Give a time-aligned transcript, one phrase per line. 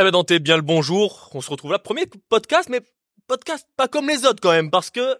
[0.00, 1.28] Eh ben Dante, bien le bonjour.
[1.34, 1.78] On se retrouve là.
[1.78, 2.80] Premier podcast, mais
[3.26, 5.18] podcast pas comme les autres quand même, parce que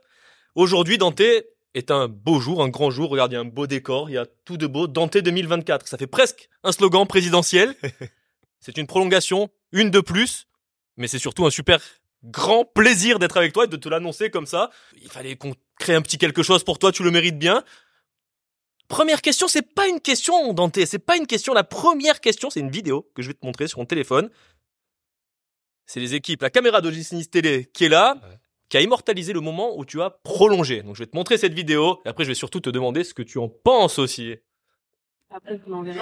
[0.54, 3.10] aujourd'hui Dante est un beau jour, un grand jour.
[3.10, 4.86] Regarde, il y a un beau décor, il y a tout de beau.
[4.86, 7.74] Dante 2024, ça fait presque un slogan présidentiel.
[8.60, 10.46] c'est une prolongation, une de plus,
[10.96, 11.78] mais c'est surtout un super
[12.24, 14.70] grand plaisir d'être avec toi et de te l'annoncer comme ça.
[15.02, 17.64] Il fallait qu'on crée un petit quelque chose pour toi, tu le mérites bien.
[18.88, 21.54] Première question, c'est pas une question, Dante, c'est pas une question.
[21.54, 24.30] La première question, c'est une vidéo que je vais te montrer sur mon téléphone.
[25.92, 26.88] C'est les équipes, la caméra de
[27.24, 28.14] Télé qui est là,
[28.68, 30.82] qui a immortalisé le moment où tu as prolongé.
[30.84, 33.12] Donc je vais te montrer cette vidéo et après je vais surtout te demander ce
[33.12, 34.36] que tu en penses aussi.
[35.34, 35.98] Après, vous m'enverrez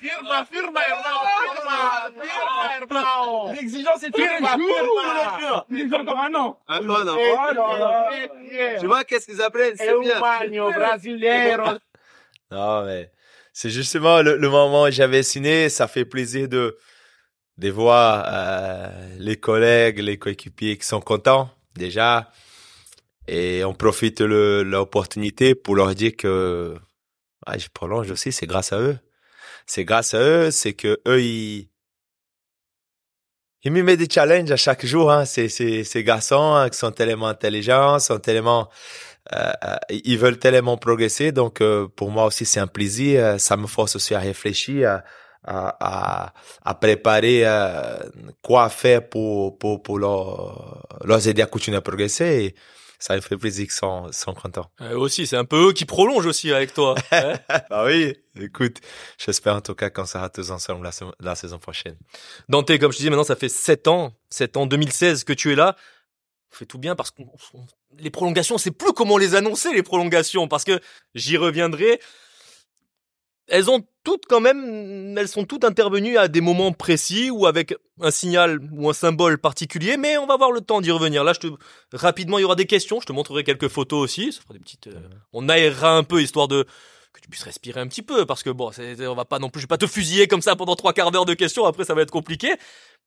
[0.00, 0.80] Firma, firma,
[2.88, 5.66] firma, L'exigence est firma, firma.
[5.70, 6.58] Il encore un an.
[6.66, 6.96] Un an,
[8.80, 10.20] Tu vois qu'est-ce qu'ils appellent C'est bien.
[12.52, 13.12] Non, mais
[13.52, 15.68] c'est justement le, moment où j'avais signé.
[15.68, 16.76] Ça fait plaisir de,
[17.70, 22.30] voir euh, les collègues, les coéquipiers qui sont contents déjà.
[23.28, 26.76] Et on profite de l'opportunité pour leur dire que
[27.46, 28.98] ah, je prolonge aussi, c'est grâce à eux.
[29.66, 31.68] C'est grâce à eux, c'est que eux, ils,
[33.66, 35.10] me mettent des challenges à chaque jour.
[35.10, 35.24] Hein.
[35.24, 38.68] Ces, garçons hein, qui sont tellement intelligents, sont tellement,
[39.90, 41.32] ils veulent tellement progresser.
[41.32, 43.24] Donc euh, pour moi aussi, c'est un plaisir.
[43.24, 45.02] Euh, ça me force aussi à réfléchir,
[45.44, 46.32] à, à,
[46.64, 47.44] à préparer
[48.42, 52.44] quoi faire pour pour pour leur, leur aider à continuer à progresser.
[52.44, 52.54] Et,
[53.00, 54.70] ça me fait plaisir qu'ils sont, sont contents.
[54.82, 56.94] Euh, aussi, c'est un peu eux qui prolongent aussi avec toi.
[57.12, 57.34] Hein
[57.70, 58.76] bah oui, écoute,
[59.18, 61.96] j'espère en tout cas qu'on sera tous ensemble la, la saison prochaine.
[62.48, 65.56] Dante, comme je disais, maintenant ça fait 7 ans, 7 ans 2016 que tu es
[65.56, 65.76] là.
[66.52, 67.22] On fait tout bien parce que
[67.98, 70.80] les prolongations, c'est plus comment les annoncer les prolongations parce que
[71.14, 72.00] j'y reviendrai.
[73.46, 77.74] Elles ont toutes quand même, elles sont toutes intervenues à des moments précis ou avec
[78.00, 81.24] un signal ou un symbole particulier, mais on va avoir le temps d'y revenir.
[81.24, 81.46] Là, je te,
[81.92, 84.60] rapidement, il y aura des questions, je te montrerai quelques photos aussi, ça fera des
[84.60, 85.00] petites, euh,
[85.32, 86.64] on aérera un peu histoire de,
[87.12, 89.60] que tu puisses respirer un petit peu, parce que bon, on va pas non plus,
[89.60, 91.94] je vais pas te fusiller comme ça pendant trois quarts d'heure de questions, après ça
[91.94, 92.54] va être compliqué,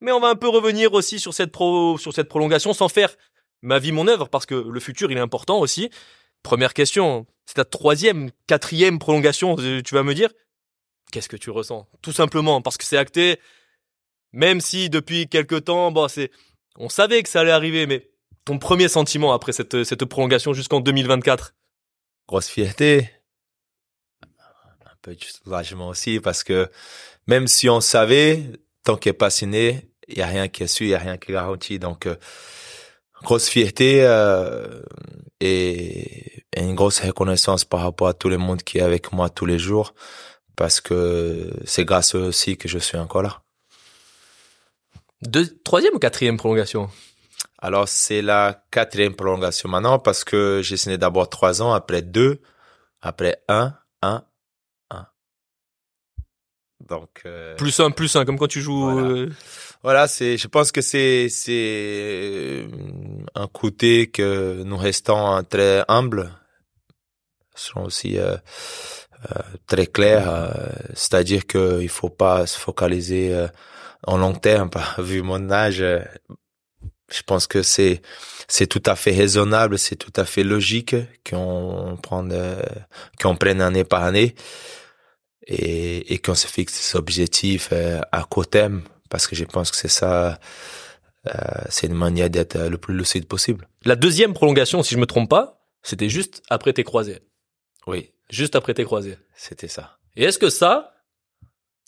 [0.01, 3.15] mais on va un peu revenir aussi sur cette pro, sur cette prolongation sans faire
[3.63, 5.89] ma vie, mon œuvre, parce que le futur, il est important aussi.
[6.43, 10.29] Première question, c'est ta troisième, quatrième prolongation, euh, tu vas me dire,
[11.11, 11.87] qu'est-ce que tu ressens?
[12.01, 13.39] Tout simplement, parce que c'est acté,
[14.33, 16.29] même si depuis quelque temps, bon, c'est,
[16.77, 18.11] on savait que ça allait arriver, mais
[18.45, 21.55] ton premier sentiment après cette, cette prolongation jusqu'en 2024
[22.27, 23.09] Grosse fierté,
[24.21, 26.69] un peu de soulagement aussi, parce que
[27.27, 28.43] même si on savait,
[28.83, 30.99] tant qu'il n'est pas signé, il n'y a rien qui est sûr, il n'y a
[30.99, 32.07] rien qui est garanti, donc...
[32.07, 32.17] Euh,
[33.23, 34.81] grosse fierté euh,
[35.39, 39.47] et, une grosse reconnaissance par rapport à tout le monde qui est avec moi tous
[39.47, 39.95] les jours
[40.55, 43.41] parce que c'est grâce à eux aussi que je suis encore là.
[45.23, 46.89] De, troisième ou quatrième prolongation?
[47.57, 52.41] Alors c'est la quatrième prolongation maintenant parce que j'ai signé d'abord trois ans, après deux,
[53.01, 54.23] après un, un,
[54.91, 55.07] un.
[56.81, 58.99] Donc euh, plus un, plus un, comme quand tu joues.
[58.99, 59.29] Euh,
[59.83, 62.65] voilà, c'est, je pense que c'est, c'est
[63.35, 66.31] un côté que nous restons très humbles,
[67.55, 68.37] sont aussi euh,
[69.31, 70.49] euh, très clairs, euh,
[70.93, 73.47] c'est-à-dire qu'il faut pas se focaliser euh,
[74.05, 74.69] en long terme.
[74.97, 75.83] Vu mon âge,
[77.11, 78.01] je pense que c'est
[78.49, 80.95] c'est tout à fait raisonnable, c'est tout à fait logique
[81.29, 82.33] qu'on prenne
[83.21, 84.35] qu'on prenne année par année
[85.47, 87.71] et, et qu'on se fixe des objectifs
[88.11, 88.81] à court terme
[89.13, 90.39] parce que je pense que c'est ça,
[91.27, 91.31] euh,
[91.69, 93.69] c'est une manière d'être le plus lucide possible.
[93.85, 97.19] La deuxième prolongation, si je me trompe pas, c'était juste après tes croisés.
[97.85, 98.09] Oui.
[98.31, 99.19] Juste après tes croisés.
[99.35, 99.99] C'était ça.
[100.15, 100.95] Et est-ce que ça,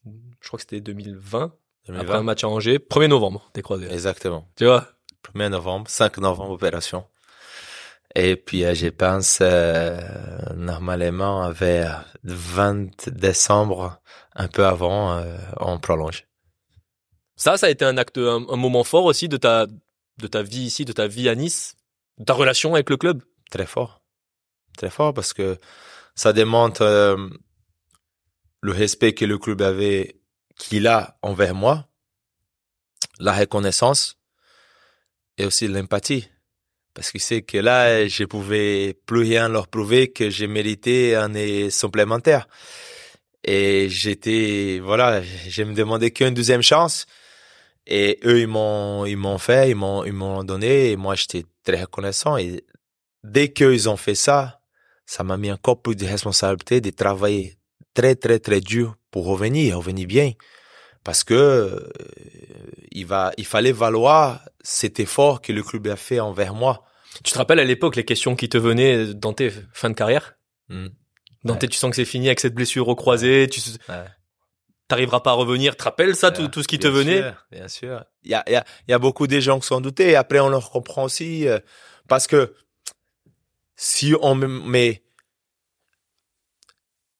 [0.05, 1.51] je crois que c'était 2020,
[1.87, 3.91] 2020, après un match à Angers, 1er novembre, tes croisés.
[3.91, 4.47] Exactement.
[4.55, 4.87] Tu vois?
[5.33, 7.05] 1er novembre, 5 novembre, opération.
[8.13, 9.99] Et puis, euh, je pense, euh,
[10.55, 13.99] normalement, vers 20 décembre,
[14.35, 16.27] un peu avant, euh, on prolonge.
[17.35, 19.67] Ça, ça a été un acte, un, moment fort aussi de ta,
[20.17, 21.75] de ta vie ici, de ta vie à Nice,
[22.17, 23.23] de ta relation avec le club.
[23.51, 24.01] Très fort,
[24.77, 25.57] très fort parce que
[26.15, 27.17] ça démontre euh,
[28.61, 30.19] le respect que le club avait,
[30.57, 31.87] qu'il a envers moi,
[33.19, 34.17] la reconnaissance
[35.37, 36.29] et aussi l'empathie.
[36.93, 41.25] Parce qu'il sait que là, je pouvais plus rien leur prouver que j'ai mérité un
[41.25, 42.47] année supplémentaire.
[43.43, 47.05] Et j'étais, voilà, je me demandais qu'une deuxième chance.
[47.87, 51.45] Et eux, ils m'ont, ils m'ont fait, ils m'ont, ils m'ont donné, et moi, j'étais
[51.63, 52.37] très reconnaissant.
[52.37, 52.63] Et
[53.23, 54.61] dès qu'ils ont fait ça,
[55.05, 57.57] ça m'a mis encore plus de responsabilité de travailler
[57.93, 60.31] très, très, très dur pour revenir, revenir bien.
[61.03, 61.89] Parce que euh,
[62.91, 66.83] il va, il fallait valoir cet effort que le club a fait envers moi.
[67.23, 70.35] Tu te rappelles à l'époque les questions qui te venaient dans tes fins de carrière?
[70.69, 70.87] Hmm.
[71.43, 71.59] Dans Ouais.
[71.59, 74.05] tes, tu sens que c'est fini avec cette blessure au croisé, tu Ouais.
[74.87, 75.75] T'arriveras pas à revenir.
[75.75, 77.21] Te rappelles ça, tout, tout ce qui te bien venait?
[77.21, 78.05] sûr, Bien sûr.
[78.23, 80.11] Il y a, y, a, y a beaucoup de gens qui sont doutés.
[80.11, 81.47] Et après, on leur comprend aussi.
[81.47, 81.59] euh,
[82.07, 82.53] parce que
[83.75, 85.03] si on me met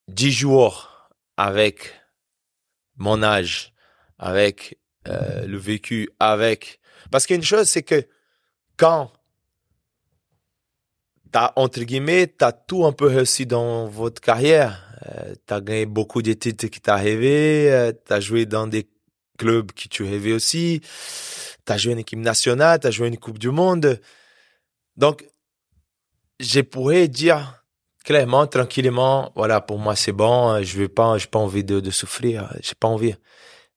[0.08, 1.94] 10 jours avec
[2.98, 3.74] mon âge,
[4.20, 6.80] avec euh, le vécu, avec...
[7.12, 8.08] Parce qu'une chose, c'est que
[8.78, 9.12] quand
[11.32, 16.22] t'as, entre guillemets, t'as tout un peu réussi dans votre carrière, euh, t'as gagné beaucoup
[16.22, 18.88] de titres qui t'as rêvé, euh, t'as joué dans des
[19.38, 20.82] clubs qui tu rêvais aussi,
[21.66, 24.00] t'as joué une équipe nationale, t'as joué une Coupe du Monde.
[24.98, 25.26] Donc,
[26.40, 27.64] je pourrais dire
[28.04, 31.90] clairement, tranquillement, voilà, pour moi c'est bon, euh, je veux pas, j'ai pas envie de,
[31.92, 33.16] souffrir, j'ai pas envie.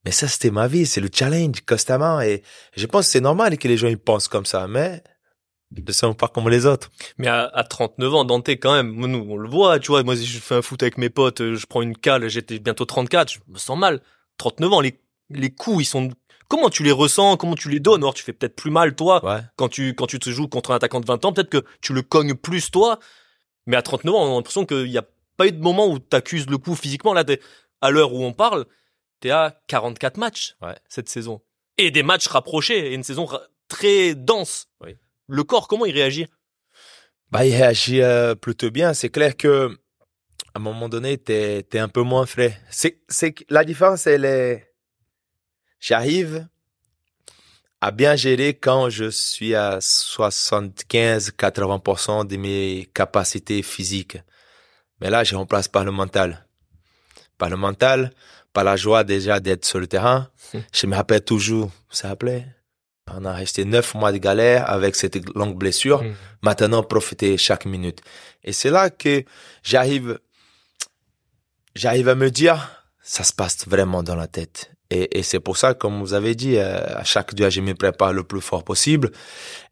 [0.04, 2.42] Mais ça, c'était ma vie, c'est le challenge constamment et
[2.76, 5.02] je pense que c'est normal que les gens ils pensent comme ça, mais
[5.76, 6.90] ils ne sont pas comme les autres.
[7.18, 10.16] Mais à, à 39 ans, Dante, quand même, nous, on le voit, tu vois, moi,
[10.16, 12.84] si je fais un foot avec mes potes, euh, je prends une cale, j'étais bientôt
[12.84, 14.00] 34, je me sens mal.
[14.38, 15.00] 39 ans, les,
[15.30, 16.10] les coups, ils sont,
[16.48, 18.02] comment tu les ressens, comment tu les donnes?
[18.02, 19.40] Alors, tu fais peut-être plus mal, toi, Ouais.
[19.56, 21.92] quand tu, quand tu te joues contre un attaquant de 20 ans, peut-être que tu
[21.92, 22.98] le cognes plus, toi.
[23.66, 25.04] Mais à 39 ans, on a l'impression qu'il n'y a
[25.36, 27.12] pas eu de moment où t'accuses le coup physiquement.
[27.12, 27.40] Là, t'es-
[27.82, 28.64] à l'heure où on parle,
[29.20, 30.74] t'es à 44 matchs, Ouais.
[30.88, 31.42] cette saison.
[31.76, 34.68] Et des matchs rapprochés, et une saison ra- très dense.
[34.82, 34.96] Oui.
[35.28, 36.26] Le corps, comment il réagit?
[37.30, 38.94] Bah, il réagit euh, plutôt bien.
[38.94, 39.78] C'est clair que
[40.54, 42.58] à un moment donné, t'es es un peu moins frais.
[42.70, 44.72] C'est c'est que la différence, elle est.
[45.78, 46.48] J'arrive
[47.80, 54.18] à bien gérer quand je suis à 75-80% de mes capacités physiques.
[55.00, 56.44] Mais là, je remplace par le mental.
[57.36, 58.12] Par le mental,
[58.52, 60.28] par la joie déjà d'être sur le terrain.
[60.72, 61.72] Je me rappelle toujours, vous
[62.02, 62.44] vous rappelez?
[63.16, 66.04] On a resté neuf mois de galère avec cette longue blessure
[66.42, 68.00] maintenant profiter chaque minute.
[68.44, 69.24] Et c'est là que
[69.62, 70.18] j'arrive,
[71.74, 74.77] j'arrive à me dire, ça se passe vraiment dans la tête.
[74.90, 77.74] Et, et c'est pour ça, comme vous avez dit, euh, à chaque dia, je me
[77.74, 79.10] prépare le plus fort possible.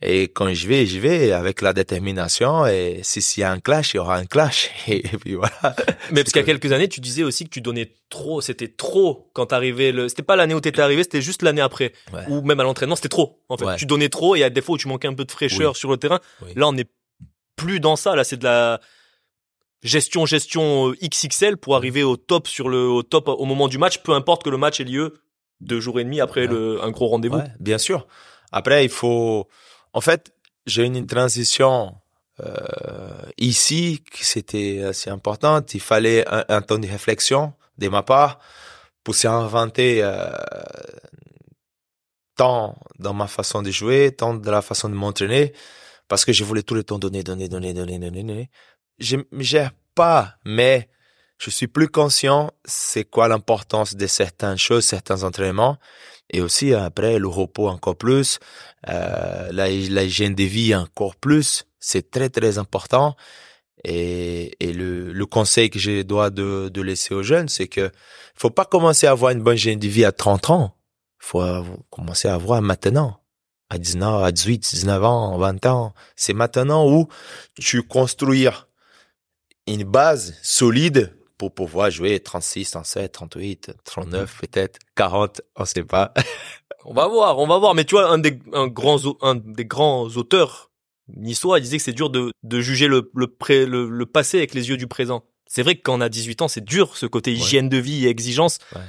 [0.03, 2.67] Et quand je vais, je vais avec la détermination.
[2.67, 4.71] Et si s'il y a un clash, il y aura un clash.
[4.89, 5.75] Et, puis voilà.
[6.11, 8.69] Mais parce qu'il y a quelques années, tu disais aussi que tu donnais trop, c'était
[8.69, 11.93] trop quand t'arrivais le, c'était pas l'année où t'étais arrivé, c'était juste l'année après.
[12.13, 12.25] Ouais.
[12.29, 13.65] Ou même à l'entraînement, c'était trop, en fait.
[13.65, 13.77] Ouais.
[13.77, 15.91] Tu donnais trop et à des fois où tu manquais un peu de fraîcheur sur
[15.91, 16.21] le terrain.
[16.43, 16.53] Oui.
[16.57, 16.89] Là, on n'est
[17.57, 18.15] plus dans ça.
[18.15, 18.81] Là, c'est de la
[19.83, 23.79] gestion, gestion euh, XXL pour arriver au top sur le, au top au moment du
[23.79, 25.15] match, peu importe que le match ait lieu
[25.61, 26.53] deux jours et demi après Ouais.
[26.55, 27.39] le, un gros rendez-vous.
[27.39, 28.07] Ouais, bien sûr.
[28.53, 29.49] Après, il faut.
[29.93, 30.33] En fait,
[30.67, 31.95] j'ai eu une transition
[32.41, 32.57] euh,
[33.39, 35.73] ici qui c'était assez importante.
[35.75, 38.39] Il fallait un, un temps de réflexion de ma part
[39.05, 40.31] pour s'inventer euh,
[42.37, 45.53] tant dans ma façon de jouer, tant de la façon de m'entraîner,
[46.09, 48.51] parce que je voulais tout le temps donner, donner, donner, donner, donner, donner.
[48.99, 50.89] Je me gère pas, mais
[51.39, 55.79] je suis plus conscient c'est quoi l'importance de certaines choses, certains entraînements.
[56.31, 58.39] Et aussi, après, le repos encore plus,
[58.89, 63.17] euh, la, la hygiène de vie encore plus, c'est très, très important.
[63.85, 67.93] Et, et le, le conseil que je dois de, de laisser aux jeunes, c'est que
[68.35, 70.77] faut pas commencer à avoir une bonne hygiène de vie à 30 ans.
[71.19, 71.45] faut
[71.91, 73.21] commencer à avoir maintenant.
[73.69, 75.95] À 19, à 18, 19 ans, 20 ans.
[76.17, 77.09] C'est maintenant où
[77.61, 78.47] tu construis
[79.67, 86.13] une base solide pour pouvoir jouer 36, 37, 38, 39, peut-être 40, on sait pas.
[86.89, 87.75] On va voir, on va voir.
[87.75, 90.71] Mais tu vois, un des, un grand, un des grands auteurs
[91.09, 94.39] niçois il disait que c'est dur de, de juger le, le, pré, le, le passé
[94.39, 95.25] avec les yeux du présent.
[95.47, 98.07] C'est vrai que quand on a 18 ans, c'est dur, ce côté hygiène de vie
[98.07, 98.59] et exigence.
[98.75, 98.83] Ouais.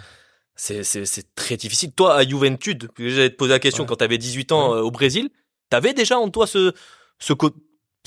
[0.55, 1.91] C'est, c'est, c'est très difficile.
[1.91, 3.87] Toi, à Juventud, j'allais te poser la question, Ouais.
[3.89, 5.29] quand tu avais 18 ans euh, au Brésil,
[5.71, 6.73] t'avais déjà en toi ce,
[7.17, 7.49] ce, co-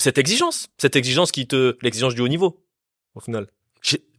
[0.01, 2.63] cette exigence, cette exigence qui te, l'exigence du haut niveau,
[3.15, 3.47] au final.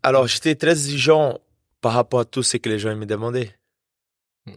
[0.02, 1.40] Alors, j'étais très exigeant
[1.80, 3.54] par rapport à tout ce que les gens me demandaient.
[4.46, 4.54] Hmm.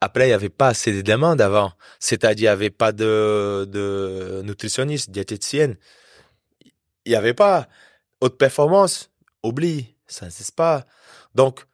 [0.00, 1.72] Après, il n'y avait pas assez de demandes avant.
[1.98, 5.76] C'est-à-dire, il n'y avait pas de, de nutritionniste, diététicienne.
[7.04, 7.68] Il n'y avait pas
[8.20, 9.10] haute performance.
[9.42, 10.84] Oublie, ça n'existe pas.
[11.34, 11.64] Donc,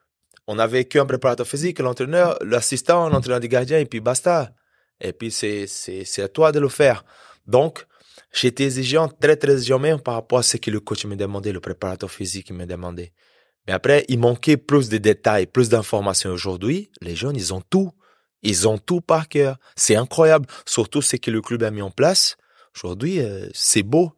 [0.47, 4.53] on avait qu'un préparateur physique, l'entraîneur, l'assistant, l'entraîneur du gardien, et puis basta.
[5.01, 7.05] Et puis, c'est, c'est, c'est à toi de le faire.
[7.47, 7.87] Donc,
[8.33, 11.53] j'étais exigeant, très, très exigeant même par rapport à ce que le coach me demandait,
[11.53, 13.13] le préparateur physique me demandait.
[13.67, 16.31] Mais après, il manquait plus de détails, plus d'informations.
[16.31, 17.93] Aujourd'hui, les jeunes, ils ont tout.
[18.43, 19.59] Ils ont tout par cœur.
[19.75, 20.47] C'est incroyable.
[20.67, 22.37] Surtout ce que le club a mis en place.
[22.77, 24.13] Aujourd'hui, euh, c'est beau.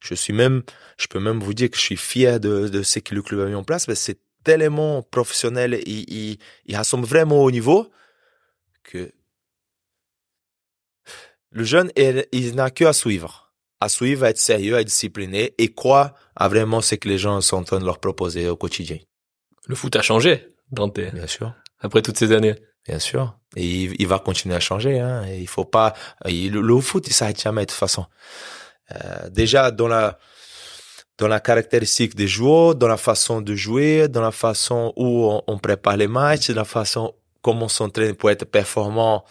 [0.00, 0.62] Je suis même,
[0.98, 3.40] je peux même vous dire que je suis fier de, de ce que le club
[3.40, 7.50] a mis en place, parce que c'est tellement professionnel, il, il, il assomme vraiment au
[7.50, 7.90] niveau
[8.84, 9.12] que
[11.50, 13.52] le jeune, il, il n'a que à suivre.
[13.80, 17.18] À suivre, à être sérieux, à être discipliné et croire à vraiment ce que les
[17.18, 18.98] gens sont en train de leur proposer au quotidien.
[19.66, 21.52] Le foot a changé, Dante, Bien sûr.
[21.80, 22.56] après toutes ces années.
[22.86, 23.36] Bien sûr.
[23.56, 24.98] Et il, il va continuer à changer.
[24.98, 25.24] Hein.
[25.28, 25.94] Et il faut pas.
[26.26, 28.06] il- le, le foot, il s'arrête jamais de toute façon.
[28.92, 30.18] Euh, déjà dans la
[31.18, 35.42] dans la caractéristique des joueurs, dans la façon de jouer, dans la façon où on,
[35.48, 37.12] on prépare les matchs, dans la façon
[37.42, 39.24] comment on s'entraîne pour être performant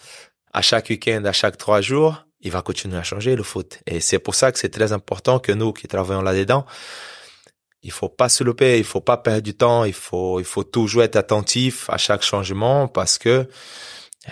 [0.54, 3.80] à chaque week-end, à chaque trois jours, il va continuer à changer le foot.
[3.88, 6.66] Et c'est pour ça que c'est très important que nous qui travaillons là-dedans,
[7.84, 10.64] il faut pas se louper, il faut pas perdre du temps, il faut, il faut
[10.64, 13.48] toujours être attentif à chaque changement parce que euh,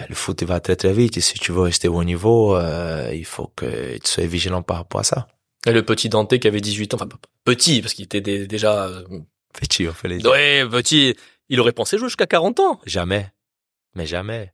[0.10, 3.26] le foot va très très vite et si tu veux rester au niveau, euh, il
[3.26, 5.28] faut que tu sois vigilant par rapport à ça.
[5.68, 7.08] Et le petit Dante qui avait 18 ans, enfin
[7.44, 9.04] petit parce qu'il était dé- déjà euh,
[9.54, 10.30] Petit, on fait les dire.
[10.32, 11.16] ouais petit,
[11.50, 12.82] il aurait pensé jouer jusqu'à 40 ans.
[12.86, 13.32] Jamais.
[13.96, 14.52] Mais jamais.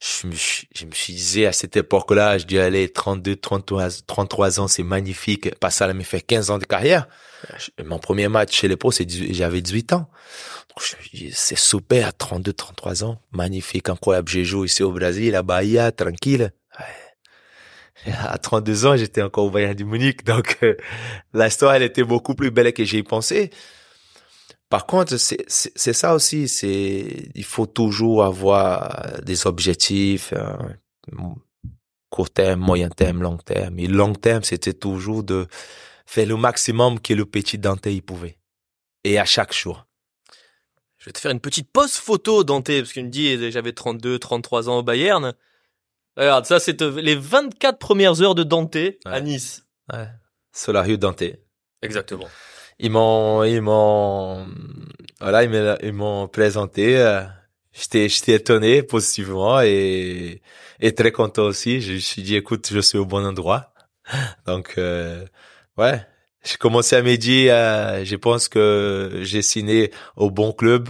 [0.00, 4.60] Je me, je me suis dit à cette époque-là, je dis allez, 32, 33, 33
[4.60, 5.54] ans, c'est magnifique.
[5.58, 7.06] Pas ça, m'a fait 15 ans de carrière.
[7.58, 10.10] Je- Mon premier match chez les pros, c'est 18 j'avais 18 ans.
[10.94, 13.20] Me c'est super à 32, 33 ans.
[13.32, 14.28] Magnifique, incroyable.
[14.30, 16.52] J'ai joué ici au Brésil, à Bahia, tranquille.
[16.78, 18.12] Ouais.
[18.12, 20.24] À 32 ans, j'étais encore au Bayern du Munich.
[20.24, 20.74] Donc, euh,
[21.34, 23.50] l'histoire, elle était beaucoup plus belle que j'ai pensé.
[24.70, 26.48] Par contre, c'est ça aussi.
[26.48, 30.56] C'est il faut toujours avoir des objectifs euh,
[32.08, 33.80] court terme, moyen terme, long terme.
[33.80, 35.48] Et long terme, c'était toujours de
[36.06, 38.38] faire le maximum que le petit Dante y pouvait.
[39.02, 39.86] Et à chaque jour.
[40.98, 44.20] Je vais te faire une petite pause photo, Dante, parce qu'il me dit j'avais 32,
[44.20, 45.34] 33 ans au Bayern.
[46.16, 49.64] Regarde, ça c'est euh, les 24 premières heures de Dante à Nice.
[49.92, 50.06] Ouais.
[50.52, 51.24] Solario Dante.
[51.82, 52.28] Exactement.
[52.82, 54.46] Ils m'ont, ils m'ont,
[55.20, 56.96] voilà, ils m'ont, présenté.
[56.98, 57.22] euh,
[57.72, 60.42] J'étais, j'étais étonné positivement et,
[60.80, 61.80] et très content aussi.
[61.80, 63.72] Je me suis dit, écoute, je suis au bon endroit.
[64.46, 65.24] Donc, euh,
[65.76, 66.04] ouais,
[66.44, 70.88] j'ai commencé à me dire, euh, je pense que j'ai signé au bon club,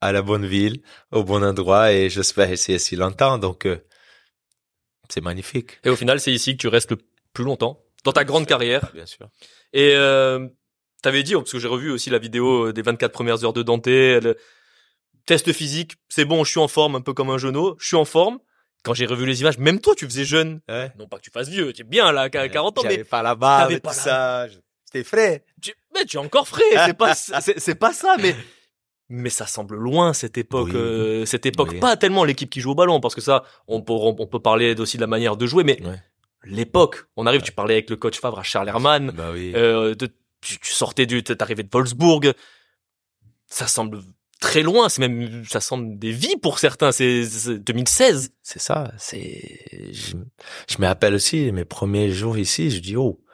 [0.00, 0.80] à la bonne ville,
[1.10, 3.36] au bon endroit et j'espère rester si longtemps.
[3.36, 3.76] Donc, euh,
[5.10, 5.80] c'est magnifique.
[5.84, 6.98] Et au final, c'est ici que tu restes le
[7.34, 8.90] plus longtemps dans ta grande carrière.
[8.94, 9.28] Bien sûr.
[9.74, 10.48] Et euh,
[11.02, 13.86] t'avais dit, parce que j'ai revu aussi la vidéo des 24 premières heures de Dante,
[13.86, 14.36] le
[15.26, 17.96] test physique, c'est bon, je suis en forme, un peu comme un genou, je suis
[17.96, 18.38] en forme.
[18.84, 20.60] Quand j'ai revu les images, même toi, tu faisais jeune.
[20.68, 20.90] Ouais.
[20.98, 23.22] Non pas que tu fasses vieux, tu es bien là, à 40 ans, J'avais pas
[23.22, 24.46] la barbe t'avais et tout la- ça.
[24.48, 25.44] J'étais frais.
[25.62, 28.34] tu, mais tu es encore frais, c'est pas, c'est, pas ça, mais,
[29.08, 30.76] mais ça semble loin cette époque, Oui.
[30.76, 31.78] euh, cette époque, Oui.
[31.80, 34.74] pas tellement l'équipe qui joue au ballon, parce que ça, on peut, on peut parler
[34.80, 36.02] aussi de la manière de jouer, mais Ouais.
[36.44, 39.52] l'époque, on arrive, tu parlais avec le coach Favre à Charles Hermann, Bah oui.
[39.54, 40.10] euh, de-
[40.42, 42.34] tu, tu sortais du, arrivé de Wolfsburg,
[43.46, 44.00] ça semble
[44.40, 48.32] très loin, c'est même, ça semble des vies pour certains, c'est, c'est 2016.
[48.42, 48.92] C'est ça.
[48.98, 49.92] C'est.
[49.92, 50.16] Je,
[50.68, 52.70] je me rappelle aussi mes premiers jours ici.
[52.70, 53.24] Je dis oh.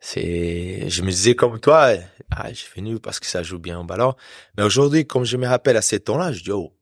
[0.00, 0.88] C'est.
[0.88, 1.92] Je me disais comme toi.
[2.30, 4.14] Ah, je suis venu parce que ça joue bien au ballon.
[4.56, 6.74] Mais aujourd'hui, comme je me rappelle à ces temps-là, je dis oh.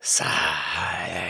[0.00, 0.26] Ça,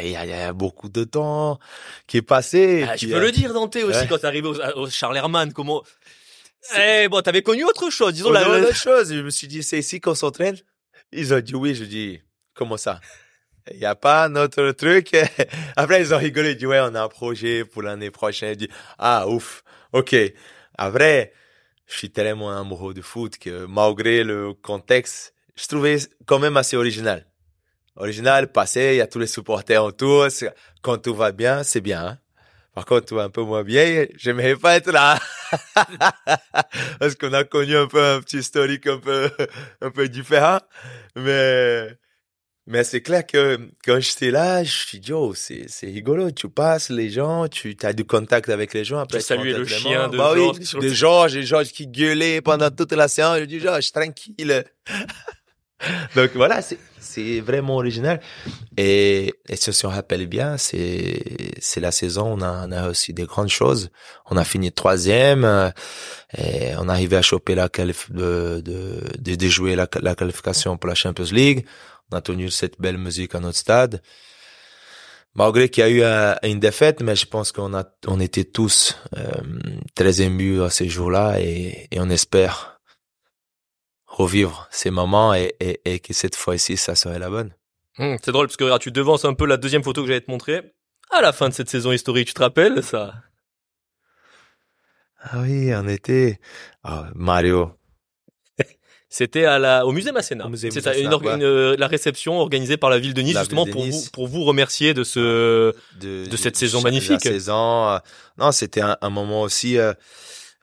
[0.02, 1.58] il y, a- il y a beaucoup de temps
[2.06, 2.84] qui est passé.
[2.88, 4.06] Ah, je Puis, peux euh, le dire, Dante, aussi, ouais.
[4.08, 5.82] quand t'es arrivé au, au Charles Hermann, comment,
[6.78, 9.12] eh, bon, t'avais connu autre chose, disons, On la, autre chose.
[9.12, 10.56] Je me suis dit, c'est ici qu'on s'entraîne.
[11.12, 11.74] Ils ont dit oui.
[11.74, 12.20] Je dis,
[12.54, 13.00] comment ça?
[13.70, 15.10] Il n'y a pas notre truc.
[15.76, 16.50] Après, ils ont rigolé.
[16.52, 18.50] Ils dit, ouais, on a un projet pour l'année prochaine.
[18.54, 19.62] Je dis, ah, ouf.
[19.92, 20.14] OK.
[20.76, 21.32] Après,
[21.86, 26.76] je suis tellement amoureux du foot que malgré le contexte, je trouvais quand même assez
[26.76, 27.26] original.
[27.96, 30.26] Original, passé, il y a tous les supporters autour.
[30.82, 32.06] Quand tout va bien, c'est bien.
[32.06, 32.18] hein.
[32.74, 35.20] Par contre, tout va un peu moins bien, j'aimerais pas être là.
[36.98, 39.30] Parce qu'on a connu un peu un petit historique un peu,
[39.80, 40.58] un peu différent.
[41.14, 41.86] Mais,
[42.66, 46.32] mais c'est clair que quand j'étais là, je suis dit, oh, c'est, c'est rigolo.
[46.32, 48.98] Tu passes les gens, tu as du contact avec les gens.
[48.98, 52.40] Après, Tu rentres le chien de bah Georges oui, de Georges, et Georges qui gueulait
[52.40, 53.38] pendant toute la séance.
[53.38, 54.64] Je dis, Georges, tranquille.
[56.16, 58.20] Donc voilà, c'est, vraiment original.
[58.76, 61.20] Et, et si on rappelle bien, c'est,
[61.76, 63.90] la saison, on a, on a aussi des grandes choses.
[64.30, 65.70] On a fini troisième, euh,
[66.36, 70.76] et on arrivé à choper la qualif, de, de, de, de jouer la, la qualification
[70.76, 71.66] pour la Champions League.
[72.10, 74.02] On a tenu cette belle musique à notre stade.
[75.34, 78.44] Malgré qu'il y a eu euh, une défaite, mais je pense qu'on a, on était
[78.44, 79.22] tous euh,
[79.96, 82.73] très émus à ces jours-là et, et on espère
[84.16, 87.52] revivre ces moments et, et, et que cette fois-ci, ça serait la bonne.
[87.98, 90.20] Hum, c'est drôle parce que regarde, tu devances un peu la deuxième photo que j'allais
[90.20, 90.72] te montrer.
[91.10, 93.14] À la fin de cette saison historique, tu te rappelles ça?
[95.20, 96.38] Ah oui, on était...
[96.82, 97.72] Ah, Mario.
[99.08, 100.48] C'était à la, au musée Masséna.
[100.48, 101.34] Masséna, une, orga- ouais.
[101.36, 104.04] une, euh, la réception organisée par la ville de Nice, La justement, de pour Nice.
[104.06, 107.24] vous, pour vous remercier de ce, de, de cette saison magnifique.
[107.24, 107.98] La saison, euh,
[108.38, 109.94] non, c'était un, un moment aussi euh,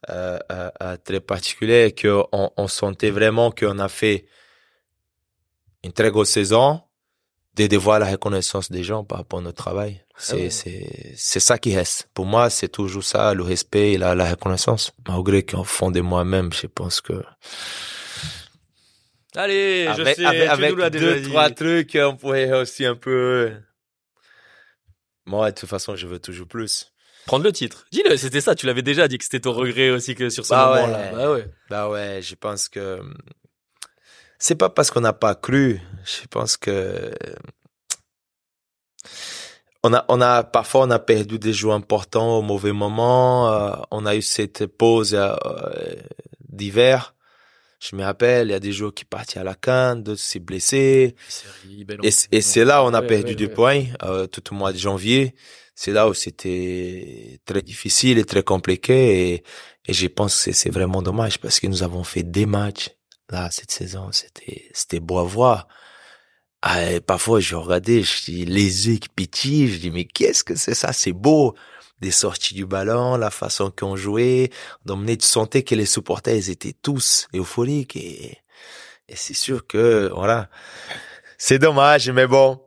[0.10, 4.25] euh, euh, euh, très particulier que on, sentait vraiment qu'on a fait
[5.84, 6.81] une très grosse saison,
[7.55, 10.03] de, de voir la reconnaissance des gens par rapport à notre travail.
[10.17, 10.50] C'est ouais.
[10.50, 12.10] c'est c'est ça qui reste.
[12.13, 14.91] Pour moi, c'est toujours ça, le respect et la, la reconnaissance.
[15.08, 17.22] Malgré qu'au fond de moi-même, je pense que
[19.36, 23.51] Allez, je avec, sais, avec, avec nous deux trois trucs, on pourrait aussi un peu.
[25.25, 26.90] Moi, de toute façon, je veux toujours plus.
[27.25, 27.85] Prendre le titre.
[27.91, 30.49] Dis-le, c'était ça, tu l'avais déjà dit que c'était ton regret aussi que sur ce
[30.49, 30.97] Bah moment-là.
[30.97, 31.11] ouais.
[31.15, 31.49] Bah ouais.
[31.69, 32.99] Bah ouais, je pense que
[34.39, 35.79] c'est pas parce qu'on n'a pas cru.
[36.03, 37.11] Je pense que
[39.83, 43.51] on a, on a parfois on a perdu des joueurs importants au mauvais moment.
[43.51, 45.35] Euh, on a eu cette pause euh,
[46.49, 47.15] d'hiver.
[47.79, 50.37] Je me rappelle, il y a des joueurs qui partent à la canne, d'autres s'est
[50.39, 51.15] blessés.
[52.03, 53.53] Et, c'est là on a Ouais, perdu ouais, du ouais.
[53.53, 55.33] points euh, tout au mois de janvier.
[55.83, 59.33] C'est là où c'était très difficile et très compliqué.
[59.33, 59.43] Et,
[59.88, 62.91] et je pense que c'est- vraiment dommage parce que nous avons fait des matchs
[63.29, 64.11] là cette saison.
[64.11, 65.67] C'était c'était beau à voir.
[66.61, 69.69] Ah, et parfois je regardais, je dis les yeux qui pétillent.
[69.69, 70.93] Je dis mais qu'est-ce que c'est ça?
[70.93, 71.55] C'est beau.
[72.00, 74.51] Des sorties du ballon, la façon qu'on jouait.
[74.85, 78.38] Donc, tu sentais que les supporters ils étaient tous euphoriques et,
[79.07, 80.50] et c'est sûr que voilà.
[81.39, 82.59] C'est dommage, mais bon.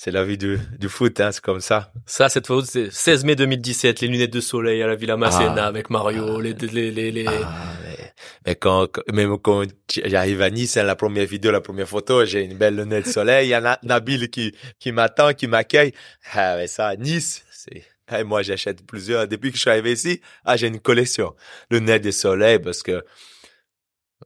[0.00, 1.92] C'est la vie du, du foot, hein, c'est comme ça.
[2.06, 5.64] Ça, cette fois, c'est 16 mai 2017, les lunettes de soleil à la Villa Masséna
[5.64, 5.66] Ah.
[5.66, 6.40] avec Mario, Ah.
[6.40, 8.12] les, les, les, les- Ah, mais,
[8.46, 9.64] mais quand, même quand
[10.04, 13.10] j'arrive à Nice, hein, la première vidéo, la première photo, j'ai une belle lunette de
[13.10, 13.48] soleil.
[13.48, 15.92] Il y a Na- Nabil qui, qui m'attend, qui m'accueille.
[16.32, 19.26] Ah, mais ça, Nice, c'est, ah, moi, j'achète plusieurs.
[19.26, 21.34] Depuis que je suis arrivé ici, ah, j'ai une collection.
[21.72, 23.04] Lunettes de soleil parce que,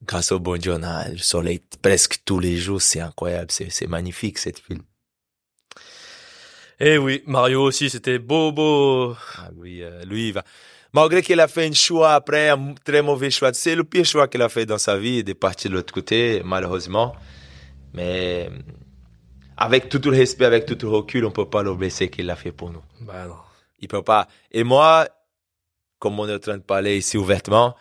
[0.05, 2.83] grâce au bon Dieu, on a le soleil presque tous les jours.
[2.83, 3.51] C'est incroyable.
[3.51, 4.83] C'est, c'est magnifique, cette ville.
[6.81, 9.15] Eh oui, Mario aussi, c'était beau, beau.
[9.39, 10.45] Ah, lui, euh, lui, il va.
[10.93, 13.53] Malgré qu'il a fait un choix après, un très mauvais choix.
[13.55, 16.43] C'est le pire choix qu'il a fait dans sa vie, de partir de l'autre côté,
[16.45, 17.15] malheureusement.
[17.95, 18.59] Mais euh,
[19.57, 22.37] avec tout le respect, avec tout le recul, on peut pas le blesser qu'il a
[22.37, 22.83] fait pour nous.
[23.01, 23.37] Bah non.
[23.81, 24.29] Il peut pas.
[24.51, 25.09] Et moi,
[25.99, 27.75] comme on est en train de parler ici ouvertement,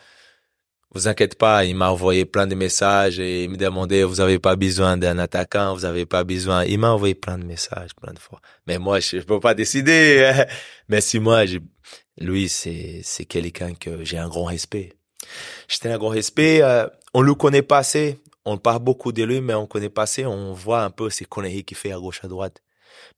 [0.93, 4.39] vous inquiétez pas, il m'a envoyé plein de messages et il me demandait, vous avez
[4.39, 6.65] pas besoin d'un attaquant, vous avez pas besoin.
[6.65, 8.41] Il m'a envoyé plein de messages, plein de fois.
[8.67, 10.43] Mais moi, je, je peux pas décider.
[10.89, 11.59] Mais si moi, je,
[12.17, 14.93] lui, c'est, c'est quelqu'un que j'ai un grand respect.
[15.69, 16.61] J'ai un grand respect.
[16.61, 18.21] euh, on le connaît pas assez.
[18.43, 20.25] On parle beaucoup de lui, mais on connaît pas assez.
[20.25, 22.61] On voit un peu ces conneries qu'il fait à gauche, à droite.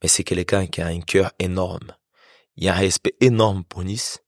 [0.02, 1.96] Mais c'est quelqu'un qui a un cœur énorme.
[2.56, 4.20] Il y a un respect énorme pour Nice.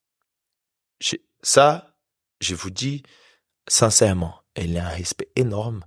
[1.44, 1.96] Ça,
[2.40, 3.04] je vous dis
[3.68, 5.84] sincèrement, il a un respect énorme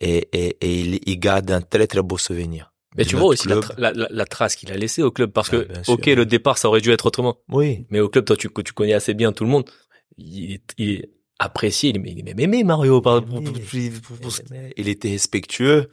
[0.00, 2.72] et, et, et il, il garde un très très beau souvenir.
[2.96, 3.64] Mais tu vois aussi la, club.
[3.64, 5.94] tra- la, la, la trace qu'il a laissée au club parce Ah, que, sûr.
[5.94, 7.38] ok, le départ, ça aurait dû être autrement.
[7.48, 9.70] Oui, Mais au club, toi, tu, tu connais assez bien tout le monde.
[10.18, 14.32] Il est, il est apprécié, il est, même aimé, Mario, par, pour, pour- pour- pour-
[14.76, 15.88] il était respectueux.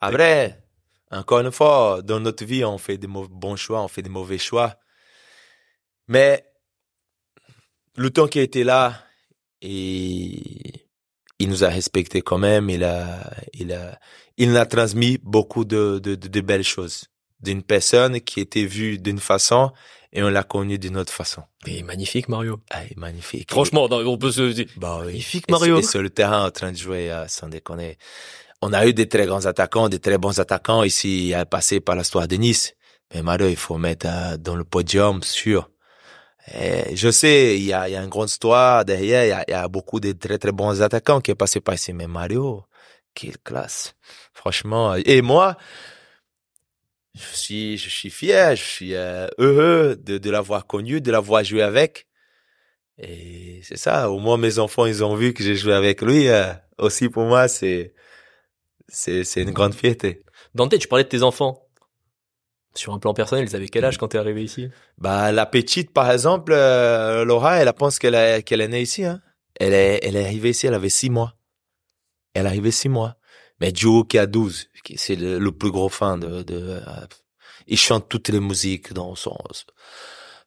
[0.00, 0.64] Après,
[1.12, 4.38] encore une fois, dans notre vie, on fait des bons choix, on fait des mauvais
[4.38, 4.74] choix.
[6.08, 6.44] Mais
[7.96, 9.04] le temps qui était là,
[9.62, 10.88] et
[11.38, 12.68] il nous a respecté quand même.
[12.68, 13.98] Il a, il a,
[14.36, 17.04] il nous a transmis beaucoup de, de, de, belles choses
[17.40, 19.72] d'une personne qui était vue d'une façon
[20.12, 21.42] et on l'a connue d'une autre façon.
[21.66, 22.60] Il est magnifique, Mario.
[22.70, 23.50] Ah, est magnifique.
[23.50, 24.66] Franchement, non, on peut se dire.
[24.76, 25.06] Bah oui.
[25.06, 25.78] Magnifique, Et Mario.
[25.78, 27.96] Et sur le terrain, en train de jouer, euh, sans déconner.
[28.60, 31.96] On a eu des très grands attaquants, des très bons attaquants ici, à passer par
[31.96, 32.74] l'histoire de Nice.
[33.14, 35.71] Mais Mario, il faut mettre euh, dans le podium, sûr.
[36.48, 39.44] Et je sais, il y a, y a une grande histoire derrière, il y a,
[39.48, 41.92] y a beaucoup de très très bons attaquants qui est passé par ici.
[41.92, 42.64] Mais Mario,
[43.14, 43.94] quelle classe.
[44.34, 44.94] Franchement.
[44.96, 45.56] Et moi,
[47.14, 51.44] je suis, je suis fier, je suis euh, heureux de, de l'avoir connu, de l'avoir
[51.44, 52.08] joué avec.
[52.98, 54.10] Et c'est ça.
[54.10, 56.28] Au moins, mes enfants, ils ont vu que j'ai joué avec lui.
[56.28, 57.94] euh, aussi, pour moi, c'est,
[58.88, 60.22] c'est, c'est une grande fierté.
[60.54, 61.68] Dante, tu parlais de tes enfants.
[62.74, 64.68] Sur un plan personnel, ils avaient quel âge quand t'es arrivé ici?
[64.98, 69.04] Bah, la petite, par exemple, euh, Laura, elle pense qu'elle est, qu'elle est née ici,
[69.04, 69.20] hein.
[69.60, 71.34] Elle est, elle est arrivée ici, elle avait six mois.
[72.34, 73.16] Elle est arrivée six mois.
[73.60, 76.80] Mais Joe, qui a 12, qui c'est le, le plus gros fan de, de, euh,
[77.66, 79.36] il chante toutes les musiques dans son,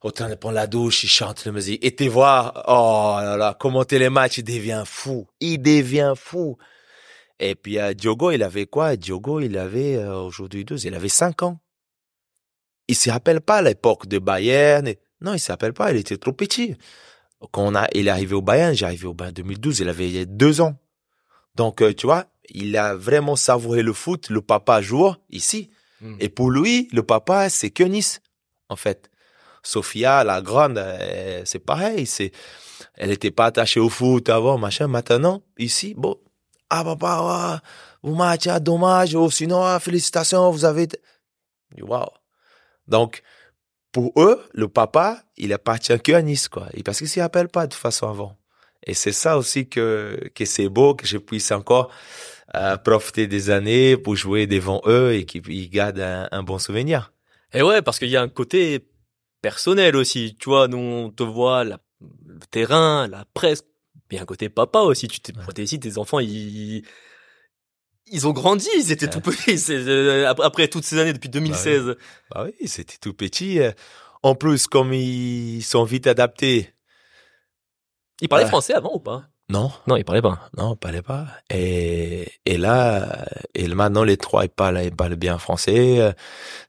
[0.01, 1.83] au train de prendre la douche, il chante les musiques.
[1.83, 5.27] Et tu vois, oh là là, commenter les matchs, il devient fou.
[5.39, 6.57] Il devient fou.
[7.39, 8.95] Et puis, euh, Diogo, il avait quoi?
[8.95, 11.59] Diogo, il avait, euh, aujourd'hui 12, il avait cinq ans.
[12.87, 14.93] Il se rappelle pas l'époque de Bayern.
[15.21, 16.75] Non, il se rappelle pas, il était trop petit.
[17.51, 19.89] Quand on a, il est arrivé au Bayern, j'ai arrivé au Bayern en 2012, il
[19.89, 20.77] avait deux ans.
[21.55, 24.29] Donc, euh, tu vois, il a vraiment savouré le foot.
[24.29, 25.69] Le papa joue ici.
[26.01, 26.17] Mm.
[26.19, 28.21] Et pour lui, le papa, c'est que Nice,
[28.69, 29.09] en fait.
[29.63, 32.05] Sophia, la grande, euh, c'est pareil.
[32.05, 32.31] C'est,
[32.95, 34.87] elle était pas attachée au foot avant, machin.
[34.87, 36.17] Maintenant, ici, bon,
[36.69, 37.59] ah papa, ouais,
[38.03, 40.87] vous match, ah, dommage, ou sinon, ah, félicitations, vous avez.
[41.81, 42.05] Waouh.
[42.87, 43.21] Donc,
[43.91, 46.67] pour eux, le papa, il appartient que à Nice, quoi.
[46.73, 48.37] Et parce qu'il s'y appelle pas de toute façon avant.
[48.85, 51.89] Et c'est ça aussi que, que c'est beau, que je puisse encore
[52.55, 56.59] euh, profiter des années pour jouer devant eux et qu'ils ils gardent un, un bon
[56.59, 57.11] souvenir.
[57.53, 58.85] Et ouais, parce qu'il y a un côté
[59.41, 60.35] personnel aussi.
[60.39, 61.79] Tu vois, nous, on te voit la-
[62.27, 63.63] le terrain, la presse.
[64.11, 65.07] Mais il y a un côté papa aussi.
[65.07, 65.65] Tu t'es Ouais.
[65.79, 66.83] tes enfants, ils,
[68.07, 69.11] ils ont grandi, ils étaient Ouais.
[69.11, 69.55] tout petits.
[69.71, 71.95] Euh, ap- après toutes ces années, depuis 2016.
[72.31, 73.59] Bah oui, c'était tout petit.
[73.59, 73.71] euh.
[74.23, 76.73] En plus, comme ils sont vite adaptés.
[78.21, 78.49] Ils parlaient Ouais.
[78.49, 79.23] français avant ou pas?
[79.49, 80.49] Non, Non, ils parlaient pas.
[80.57, 81.27] non, parlait pas.
[81.51, 86.11] Et, et là, et maintenant, les trois, ils parlent, ils parlent bien français, euh,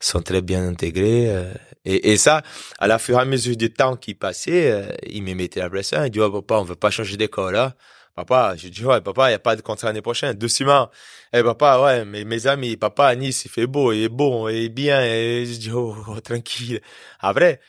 [0.00, 1.30] sont très bien intégrés.
[1.34, 1.54] euh.
[1.86, 2.42] Et, et ça,
[2.78, 5.70] à la fur et à mesure du temps qui passait, euh, ils me mettaient la
[5.70, 6.04] pression.
[6.04, 7.74] Ils disaient, oh, papa, on veut pas changer d'école, là.
[8.16, 10.32] Papa, je dis, ouais, papa, il n'y a pas de contrat l'année prochaine.
[10.32, 10.90] Doucement.
[11.34, 14.64] Eh, papa, ouais, mais mes amis, papa, Nice, il fait beau, il est bon, il
[14.64, 15.04] est bien.
[15.04, 16.80] Et je dis, oh, oh, tranquille.
[17.20, 17.60] Après,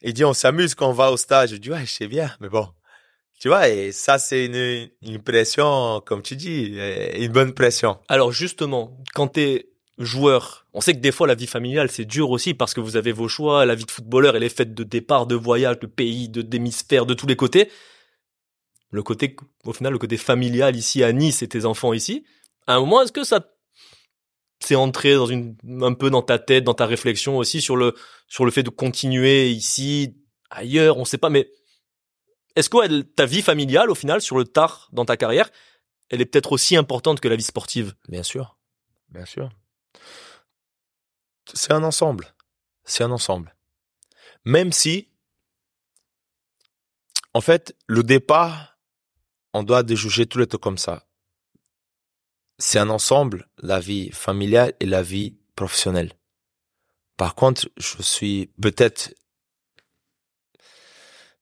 [0.00, 1.50] il dit, on s'amuse quand on va au stage.
[1.50, 2.68] Je dis, ouais, je sais bien, mais bon.
[3.40, 6.78] Tu vois, et ça, c'est une, une pression, comme tu dis,
[7.16, 7.98] une bonne pression.
[8.08, 12.30] Alors justement, quand t'es joueur, on sait que des fois la vie familiale c'est dur
[12.30, 14.82] aussi parce que vous avez vos choix, la vie de footballeur elle est faite de
[14.82, 17.70] départ, de voyage, de pays, de d'hémisphères, de tous les côtés.
[18.94, 22.24] Le côté, au final, le côté familial ici à Nice et tes enfants ici.
[22.68, 23.44] À un moment, est-ce que ça
[24.60, 27.96] s'est entré dans une un peu dans ta tête, dans ta réflexion aussi sur le
[28.28, 30.16] sur le fait de continuer ici,
[30.48, 31.50] ailleurs, on sait pas, mais
[32.54, 35.50] est-ce que ta vie familiale au final sur le tard dans ta carrière,
[36.08, 37.94] elle est peut-être aussi importante que la vie sportive?
[38.08, 38.56] Bien sûr.
[39.08, 39.50] Bien sûr.
[41.52, 42.32] C'est un ensemble.
[42.84, 43.56] C'est un ensemble.
[44.44, 45.08] Même si,
[47.32, 48.73] en fait, le départ,
[49.54, 51.06] on doit déjuger tout le temps comme ça.
[52.58, 56.12] C'est un ensemble, la vie familiale et la vie professionnelle.
[57.16, 59.14] Par contre, je suis peut-être,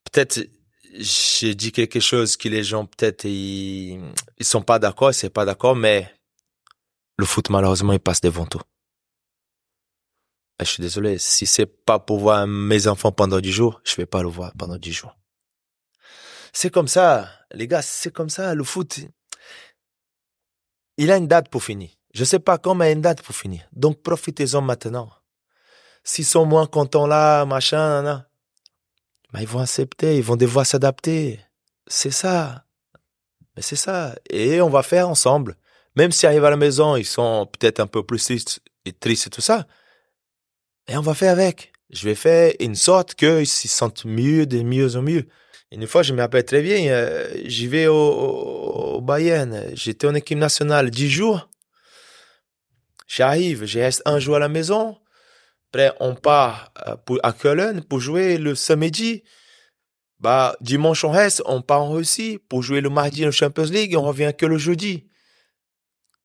[0.05, 0.47] peut-être,
[0.93, 3.99] j'ai dit quelque chose que les gens peut-être ils,
[4.39, 6.15] ils sont pas d'accord, c'est pas d'accord, mais
[7.17, 8.61] le foot malheureusement il passe devant tout.
[10.61, 13.97] Et je suis désolé, si c'est pas pour voir mes enfants pendant 10 jours, je
[13.97, 15.17] vais pas le voir pendant 10 jours.
[16.53, 19.01] C'est comme ça, les gars, c'est comme ça, le foot.
[20.97, 21.91] Il a une date pour finir.
[22.15, 23.63] Je sais pas quand, mais une date pour finir.
[23.73, 25.11] Donc profitez-en maintenant.
[26.05, 28.29] S'ils sont moins contents là, machin, nanana,
[29.33, 31.41] bah, ils vont accepter, ils vont devoir s'adapter.
[31.87, 32.65] C'est ça.
[33.57, 34.15] Mais c'est ça.
[34.29, 35.57] Et on va faire ensemble.
[35.97, 39.27] Même s'ils arrivent à la maison, ils sont peut-être un peu plus tristes et tristes
[39.29, 39.67] et tout ça.
[40.89, 41.73] Et on va faire avec.
[41.91, 45.29] Je vais faire une sorte qu'ils se sentent mieux, de mieux en mieux.
[45.73, 49.75] Une fois, je me rappelle très bien, euh, j'y vais au, Bayern.
[49.75, 51.49] J'étais en équipe nationale dix jours.
[53.09, 54.99] J'arrive, je reste un jour à la maison.
[55.71, 59.25] Après, on part euh, pour, à Cologne pour jouer le samedi.
[60.21, 63.95] Bah, dimanche, on reste, on part en Russie pour jouer le mardi en Champions League
[63.95, 65.09] et on revient que le jeudi.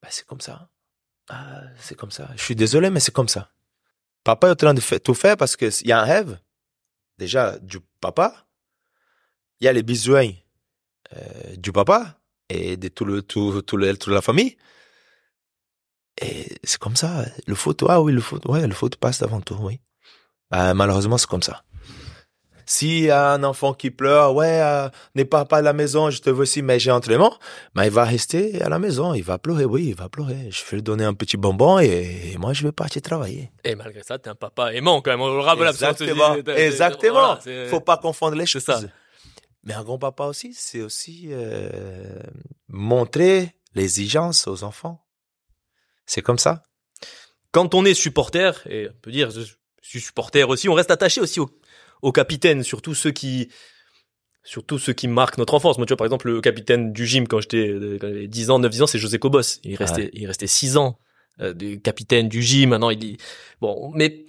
[0.01, 0.69] Bah, c'est comme ça.
[1.29, 2.27] Ah, c'est comme ça.
[2.35, 3.49] Je suis désolé, mais c'est comme ça.
[4.25, 6.37] Papa est en train de tout faire parce qu'il y a un rêve.
[7.17, 8.46] Déjà, du papa.
[9.59, 10.29] Il y a les besoins
[11.15, 14.55] euh, du papa et de tout le, tout, tout le, toute la famille.
[16.21, 17.25] Et c'est comme ça.
[17.45, 19.79] Le foot, ah oui, le foot, ouais, le foot passe avant tout, oui.
[20.49, 21.63] Bah, malheureusement, c'est comme ça.
[22.69, 26.09] Si y a un enfant qui pleure, ouais, euh, n'est pas pas à la maison,
[26.09, 27.37] je te veux aussi, mais j'ai entraînement,
[27.73, 30.49] bah, il va rester à la maison, il va pleurer, oui, il va pleurer.
[30.51, 33.51] Je vais lui donner un petit bonbon et, et moi, je vais partir travailler.
[33.63, 35.21] Et malgré ça, t'es un papa aimant quand même.
[35.21, 37.13] On le rappelle Exactement, exactement.
[37.13, 38.63] Voilà, c'est- Faut pas confondre les choses.
[38.63, 38.81] ça.
[39.67, 41.69] Mais un grand-papa aussi, c'est aussi euh,
[42.69, 45.05] montrer l'exigence aux enfants.
[46.05, 46.63] C'est comme ça.
[47.51, 49.41] Quand on est supporter, et on peut dire, je
[49.81, 51.49] suis supporter aussi, on reste attaché aussi au,
[52.01, 53.49] au capitaine, surtout ceux qui,
[54.43, 55.77] surtout ceux qui marquent notre enfance.
[55.77, 58.49] Moi, tu vois, par exemple, le capitaine du gym quand j'étais euh, quand j'avais 10
[58.51, 59.41] ans, 9 10 ans, c'est José Cobos.
[59.63, 60.09] Il restait, Ouais.
[60.13, 60.97] il restait 6 ans
[61.41, 62.69] euh, de capitaine du gym.
[62.69, 63.17] Maintenant, il dit,
[63.59, 64.25] bon, mais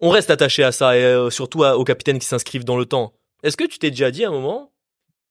[0.00, 2.86] on reste attaché à ça et euh, surtout à- aux capitaines qui s'inscrivent dans le
[2.86, 3.12] temps.
[3.42, 4.72] Est-ce que tu t'es déjà dit à un moment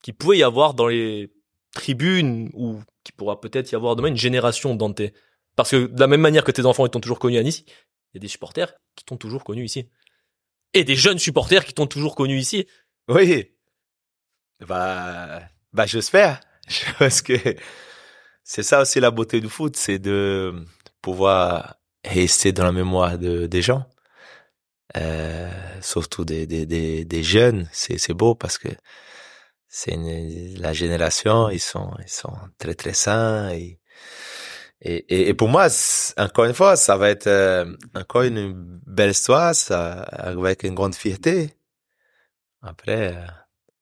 [0.02, 1.32] qu'il pouvait y avoir dans les
[1.74, 5.02] tribunes ou qu'il pourra peut-être y avoir demain une génération Dante?
[5.56, 7.64] Parce que de la même manière que tes enfants ils t'ont toujours connu à Nice,
[7.66, 9.90] il y a des supporters qui t'ont toujours connu ici.
[10.74, 12.68] Et des jeunes supporters qui t'ont toujours connu ici.
[13.08, 13.52] Oui.
[14.68, 15.42] Bah,
[15.74, 16.42] bah j'espère.
[16.68, 17.34] Je pense que
[18.44, 20.66] c'est ça aussi la beauté du foot, c'est de
[21.02, 23.86] pouvoir rester dans la mémoire de, des gens,
[24.98, 25.50] euh,
[25.82, 27.68] surtout des, des, des, des jeunes.
[27.72, 28.70] C'est, c'est beau parce que
[29.68, 29.96] c'est
[30.58, 33.80] la génération, ils sont, ils sont très très sains et
[34.82, 35.68] et, et, pour moi,
[36.18, 38.54] encore une fois, ça va être euh, encore une
[38.86, 41.50] belle histoire, ça, avec une grande fierté.
[42.62, 43.26] Après, euh,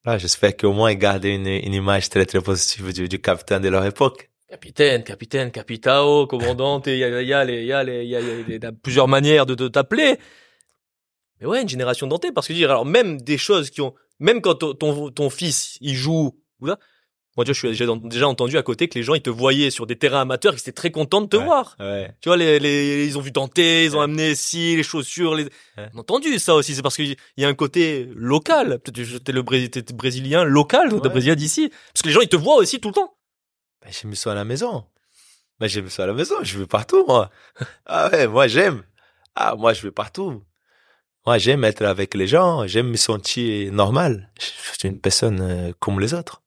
[0.05, 3.61] voilà, j'espère qu'au moins ils gardent une, une image très très positive du, du capitaine
[3.61, 4.29] de leur époque.
[4.49, 8.71] Capitaine, capitaine, capitao, commandante, il y a, y a y a les, y y a
[8.71, 10.19] plusieurs manières de, de t'appeler.
[11.43, 14.39] Mais ouais, une génération dentée, parce que dire, alors même des choses qui ont, même
[14.41, 16.79] quand ton, ton, ton fils, il joue, ou là,
[17.35, 19.29] moi, tu vois, je suis- j'ai déjà entendu à côté que les gens, ils te
[19.29, 21.43] voyaient sur des terrains amateurs, ils étaient très contents de te Ouais.
[21.43, 21.75] voir.
[21.81, 22.15] Ouais.
[22.21, 25.43] Tu vois, les, les, ils ont vu tenter, ils ont amené si les chaussures, les...
[25.45, 25.89] Ouais.
[25.93, 28.79] On a entendu ça aussi, c'est parce qu'il y a un côté local.
[28.79, 31.69] Peut-être que t'es le Bré- t'es brésilien local, t'es brésilien d'ici.
[31.91, 33.15] Parce que les gens, ils te voient aussi tout le temps.
[33.83, 34.85] Ben, j'ai mis ça à la maison.
[35.59, 36.35] Ben, j'ai mis ça à la maison.
[36.43, 37.29] Je vais partout, moi.
[37.87, 38.83] Ah ouais, moi, j'aime.
[39.35, 40.43] Ah, moi, je vais partout.
[41.25, 42.67] Moi, j'aime être avec les gens.
[42.67, 44.29] J'aime me sentir normal.
[44.39, 46.41] Je suis une personne euh, comme les autres.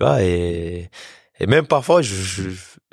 [0.00, 0.90] Tu et,
[1.40, 2.50] et même parfois, je, je,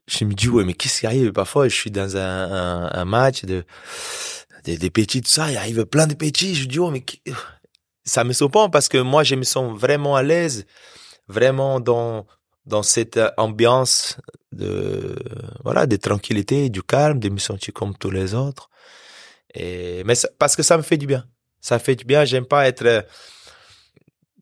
[0.07, 1.31] je me dis, ouais, mais qu'est-ce qui arrive?
[1.31, 3.63] Parfois, je suis dans un, un, un match de,
[4.63, 5.51] des, des petits, tout ça.
[5.51, 6.55] Il arrive plein de petits.
[6.55, 7.21] Je dis, oh, mais qui-
[8.03, 10.65] ça me surprend parce que moi, je me sens vraiment à l'aise,
[11.27, 12.25] vraiment dans,
[12.65, 14.17] dans cette ambiance
[14.51, 15.15] de
[15.63, 18.69] voilà de tranquillité du calme de me sentir comme tous les autres
[20.05, 21.25] mais parce que ça me fait du bien.
[21.61, 22.25] Ça fait du bien.
[22.25, 23.01] J'aime pas être euh,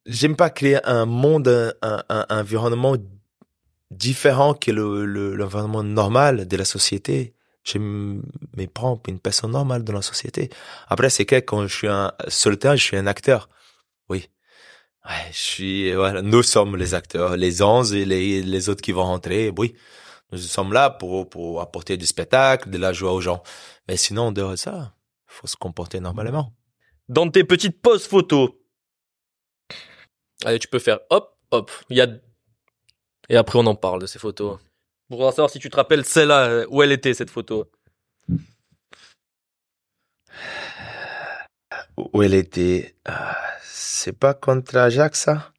[0.06, 2.95] j'aime pas créer un monde un, environnement
[3.91, 7.34] différent que le le- l'environnement normal de la société.
[7.63, 8.21] Je me
[8.73, 10.49] prends pour une personne normale dans la société.
[10.88, 13.49] Après c'est que quand je suis un sur le je suis un acteur.
[14.10, 14.30] Oui.
[15.32, 19.04] Je suis, voilà, nous sommes les acteurs, les 11 et les, les autres qui vont
[19.04, 19.76] rentrer, oui.
[20.32, 23.43] Nous sommes là pour, pour apporter du spectacle, de la joie aux gens.
[23.88, 24.93] Mais sinon, en dehors de ça,
[25.34, 26.54] faut se comporter normalement.
[27.10, 28.52] Dans tes petites poses photos.
[30.46, 31.72] Allez, tu peux faire hop, hop.
[31.89, 32.08] Il y a...
[33.30, 34.60] Et après, on en parle de ces photos.
[35.10, 37.72] Pour savoir si tu te rappelles celle-là, euh, où elle était, cette photo.
[41.98, 45.54] Où elle était, ah, c'est pas contre Ajax, ça?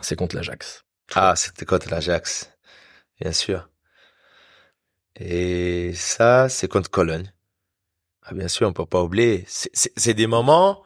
[0.00, 0.84] C'est contre l'Ajax.
[1.14, 2.50] Ah, c'était contre l'Ajax.
[3.20, 3.68] Bien sûr.
[5.16, 7.32] Et ça, c'est contre Cologne.
[8.30, 9.44] Ah, bien sûr, on peut pas oublier.
[9.48, 10.82] C'est- des moments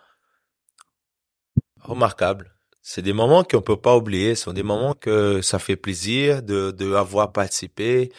[1.81, 2.55] remarquables.
[2.83, 4.35] C'est des moments qu'on peut pas oublier.
[4.37, 8.13] Ce sont des moments que ça fait plaisir de, de avoir participé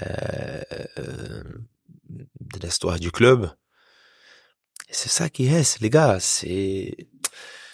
[0.00, 0.62] euh,
[0.98, 1.42] euh,
[2.40, 3.50] de l'histoire du club.
[4.90, 6.18] C'est ça qui reste, les gars.
[6.20, 6.96] C'est,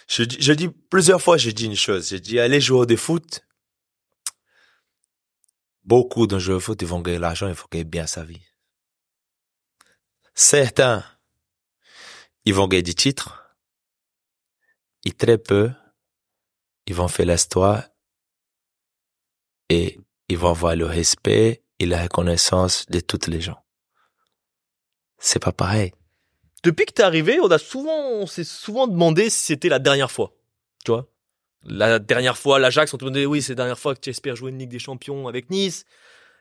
[0.07, 2.09] je, je dis plusieurs fois, je dis une chose.
[2.09, 3.41] Je dis, allez jouer au foot.
[5.83, 8.41] Beaucoup d'un joueur de foot, ils vont gagner l'argent, il faut gagner bien sa vie.
[10.41, 11.03] Certains,
[12.45, 13.43] ils vont gagner des titres.
[15.03, 15.69] Et très peu,
[16.85, 17.83] ils vont faire l'histoire
[19.67, 19.99] et
[20.29, 23.61] ils vont avoir le respect et la reconnaissance de toutes les gens.
[25.17, 25.91] C'est pas pareil.
[26.63, 30.09] Depuis que t'es arrivé, on a souvent, on s'est souvent demandé si c'était la dernière
[30.09, 30.33] fois.
[30.85, 31.11] Tu vois?
[31.65, 34.37] La dernière fois, l'Ajax, on te demandait, oui, c'est la dernière fois que tu espères
[34.37, 35.83] jouer une Ligue des Champions avec Nice.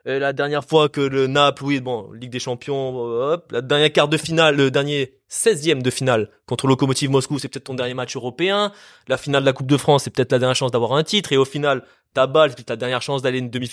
[0.09, 3.39] La dernière fois que le Naples, oui, bon, Ligue des Champions.
[3.51, 7.65] La dernière quart de finale, le dernier 16e de finale contre Lokomotiv Moscou, c'est peut-être
[7.65, 8.73] ton dernier match européen.
[9.07, 11.31] La finale de la Coupe de France, c'est peut-être la dernière chance d'avoir un titre.
[11.35, 13.71] Et au final, ta balle, c'est la dernière chance d'aller une demi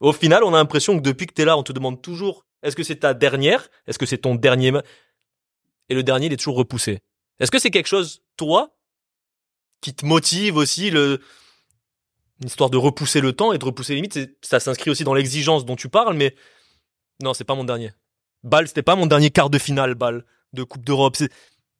[0.00, 2.76] Au final, on a l'impression que depuis que t'es là, on te demande toujours, est-ce
[2.76, 3.66] que c'est ta dernière?
[3.86, 4.82] Est-ce que c'est ton dernier ma-
[5.88, 7.00] et le dernier il est toujours repoussé.
[7.40, 8.76] Est-ce que c'est quelque chose, toi,
[9.80, 11.20] qui te motive aussi le
[12.40, 15.14] une histoire de repousser le temps et de repousser les limites Ça s'inscrit aussi dans
[15.14, 16.34] l'exigence dont tu parles, mais
[17.22, 17.92] non, c'est pas mon dernier.
[18.42, 21.16] Bâle, c'était pas mon dernier quart de finale, Bâle, de Coupe d'Europe.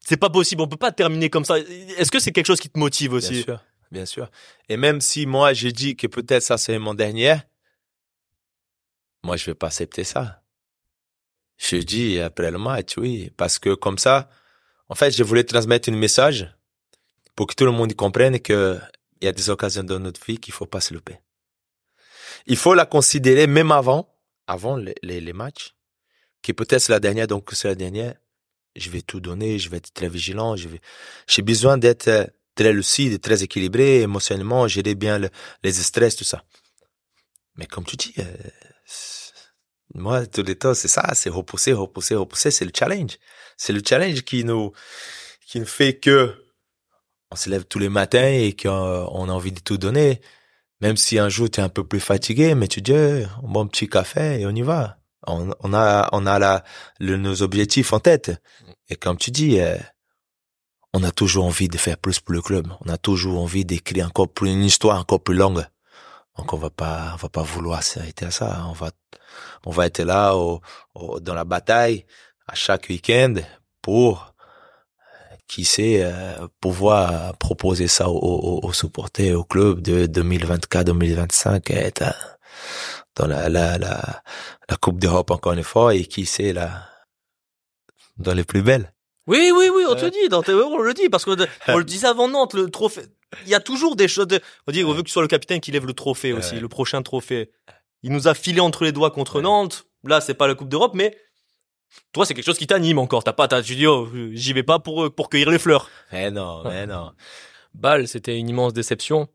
[0.01, 1.59] C'est pas possible, on peut pas terminer comme ça.
[1.59, 4.31] Est-ce que c'est quelque chose qui te motive Bien aussi sûr, bien sûr.
[4.69, 7.37] Et même si moi j'ai dit que peut-être ça c'est mon dernier,
[9.23, 10.43] moi je vais pas accepter ça.
[11.57, 14.29] Je dis après le match, oui, parce que comme ça,
[14.89, 16.55] en fait, je voulais transmettre un message
[17.35, 18.79] pour que tout le monde comprenne que
[19.21, 21.19] il y a des occasions dans notre vie qu'il faut pas se louper.
[22.47, 24.15] Il faut la considérer même avant,
[24.47, 25.75] avant les, les, les matchs,
[26.43, 28.15] que peut-être la dernière, donc c'est la dernière.
[28.77, 30.81] Je vais tout donner, je vais être très vigilant, je vais,
[31.29, 32.11] j'ai besoin d'être
[32.55, 35.31] très lucide, très équilibré, émotionnellement, gérer bien le-
[35.63, 36.45] les stress, tout ça.
[37.57, 38.25] Mais comme tu dis, euh,
[39.95, 43.17] moi, tout le temps, c'est ça, c'est repousser, repousser, repousser, c'est le challenge.
[43.57, 44.73] C'est le challenge qui nous,
[45.47, 46.44] qui nous fait que
[47.35, 50.21] on se lève tous les matins et qu'on on a envie de tout donner.
[50.81, 53.67] Même si un jour tu es un peu plus fatigué, mais tu dis, eh, un
[53.67, 54.99] petit café et on y va.
[55.27, 56.63] On, on a, on a la,
[57.01, 58.31] le, nos objectifs en tête.
[58.89, 59.77] Et comme tu dis, euh,
[60.93, 62.69] on a toujours envie de faire plus pour le club.
[62.85, 65.65] On a toujours envie d'écrire encore plus une histoire encore plus longue.
[66.37, 68.65] Donc on va pas, on va pas vouloir s'arrêter à ça.
[68.69, 68.93] On va,
[69.67, 70.61] on va être là au,
[70.95, 72.07] au- dans la bataille
[72.47, 73.35] à chaque week-end
[73.83, 74.34] pour,
[75.47, 82.03] qui sait, euh, pouvoir proposer ça aux, aux, aux supporters, au club de 2024-2025, être
[82.03, 82.11] euh,
[83.17, 84.23] dans la, la, la,
[84.69, 86.89] la Coupe d'Europe encore une fois et qui sait la,
[88.17, 88.93] dans les plus belles.
[89.27, 90.11] Oui, oui, oui, on te Ouais.
[90.11, 93.07] dit, dans on le dit, parce que de- on le disait avant Nantes, le trophée.
[93.45, 94.29] Il y a toujours des choses.
[94.29, 96.61] De, on dit, on veut que tu sois le capitaine qui lève le trophée aussi,
[96.61, 97.51] le prochain trophée.
[98.03, 99.41] Il nous a filé entre les doigts contre.
[99.41, 99.87] Nantes.
[100.05, 101.17] Là, c'est pas la Coupe d'Europe, mais
[102.13, 103.25] toi, c'est quelque chose qui t'anime encore.
[103.25, 105.91] T'as pas, t'as, tu dis, oh, j'y vais pas pour pour cueillir les fleurs.
[106.13, 107.13] Mais non, mais non.
[107.75, 109.29] Bâle, c'était une immense déception.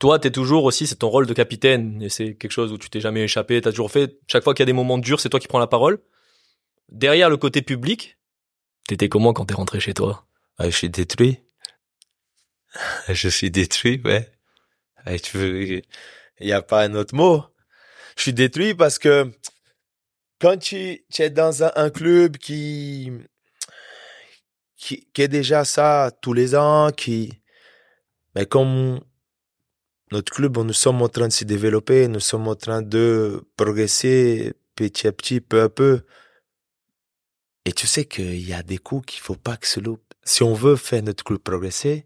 [0.00, 2.90] Toi, t'es toujours aussi, c'est ton rôle de capitaine, et c'est quelque chose où tu
[2.90, 3.60] t'es jamais échappé.
[3.60, 4.18] T'as toujours fait.
[4.26, 6.02] Chaque fois qu'il y a des moments durs, c'est toi qui prends la parole.
[6.90, 8.18] Derrière le côté public,
[8.88, 10.26] t'étais comment quand t'es rentré chez toi?
[10.58, 11.38] Ah, je suis détruit.
[13.08, 14.30] Je suis détruit, ouais.
[15.06, 15.82] Ah, tu veux, il
[16.40, 17.44] y a pas un autre mot?
[18.16, 19.30] Je suis détruit parce que
[20.44, 23.10] quand tu, es dans un, club qui,
[24.76, 27.32] qui, est déjà ça tous les ans, qui,
[28.34, 29.00] mais comme
[30.12, 34.52] notre club, nous sommes en train de se développer, nous sommes en train de progresser
[34.74, 36.02] petit à petit, peu à peu.
[37.64, 40.12] Et tu sais qu'il y a des coups qu'il faut pas que se loupe.
[40.24, 42.04] Si on veut faire notre club progresser,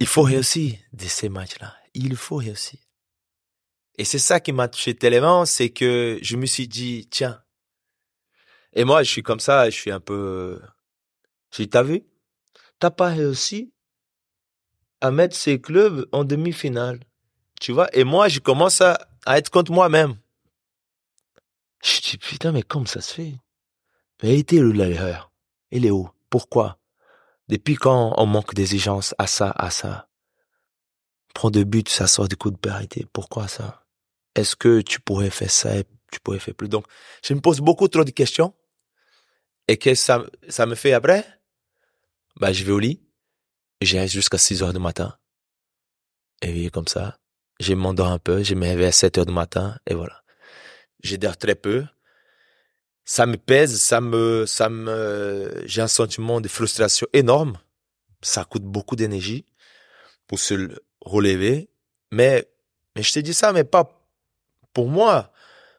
[0.00, 1.76] il faut réussir de ces matchs-là.
[1.94, 2.80] Il faut réussir.
[3.98, 7.42] Et c'est ça qui m'a touché tellement, c'est que je me suis dit, tiens.
[8.72, 10.60] Et moi, je suis comme ça, je suis un peu,
[11.50, 12.04] je dis, t'as vu?
[12.78, 13.72] T'as pas réussi
[15.00, 17.00] à mettre ces clubs en demi-finale.
[17.60, 17.88] Tu vois?
[17.92, 20.16] Et moi, je commence à, être contre moi-même.
[21.82, 23.34] Je dis, putain, mais comme ça se fait?
[24.22, 25.32] Mais elle était où l'erreur?
[25.72, 26.08] Elle est où?
[26.30, 26.78] Pourquoi?
[27.48, 30.08] Depuis quand on manque d'exigence à ça, à ça?
[31.34, 33.06] Prends deux buts, ça sort du coup de parité.
[33.12, 33.87] Pourquoi ça?
[34.38, 36.68] Est-ce que tu pourrais faire ça et tu pourrais faire plus?
[36.68, 36.86] Donc,
[37.24, 38.54] je me pose beaucoup trop de questions.
[39.66, 41.24] Et que ça, ça me fait après?
[42.36, 43.02] Bah, je vais au lit.
[43.82, 45.16] Je jusqu'à 6 heures du matin.
[46.42, 47.18] Et comme ça.
[47.60, 48.42] Je m'endors un peu.
[48.42, 49.76] Je me réveille à 7 heures du matin.
[49.86, 50.22] Et voilà.
[51.02, 51.84] Je dors très peu
[53.08, 57.58] ça me pèse, ça me, ça me, j'ai un sentiment de frustration énorme.
[58.20, 59.46] Ça coûte beaucoup d'énergie
[60.26, 61.70] pour se relever.
[62.12, 62.46] Mais,
[62.94, 63.97] mais je te dis ça, mais pas
[64.72, 65.32] pour moi.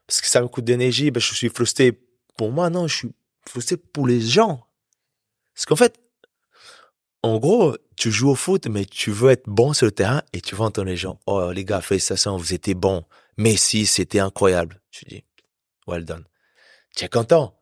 [0.07, 1.99] Parce que ça me coûte d'énergie, ben je suis frustré
[2.37, 2.69] pour moi.
[2.69, 3.11] Non, je suis
[3.47, 4.65] frustré pour les gens.
[5.53, 5.99] Parce qu'en fait,
[7.21, 10.41] en gros, tu joues au foot, mais tu veux être bon sur le terrain et
[10.41, 11.19] tu veux entendre les gens.
[11.25, 13.03] Oh, les gars, félicitations, vous étiez bons.
[13.37, 14.81] Messi, c'était incroyable.
[14.91, 15.23] Tu dis,
[15.87, 16.25] well done
[16.95, 17.55] tu es content.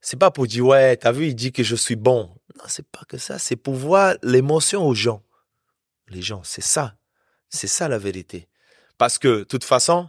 [0.00, 2.34] C'est pas pour dire, ouais, t'as vu, il dit que je suis bon.
[2.56, 3.38] Non, c'est pas que ça.
[3.38, 5.22] C'est pour voir l'émotion aux gens.
[6.08, 6.96] Les gens, c'est ça.
[7.48, 8.48] C'est ça la vérité.
[8.98, 10.08] Parce que, de toute façon,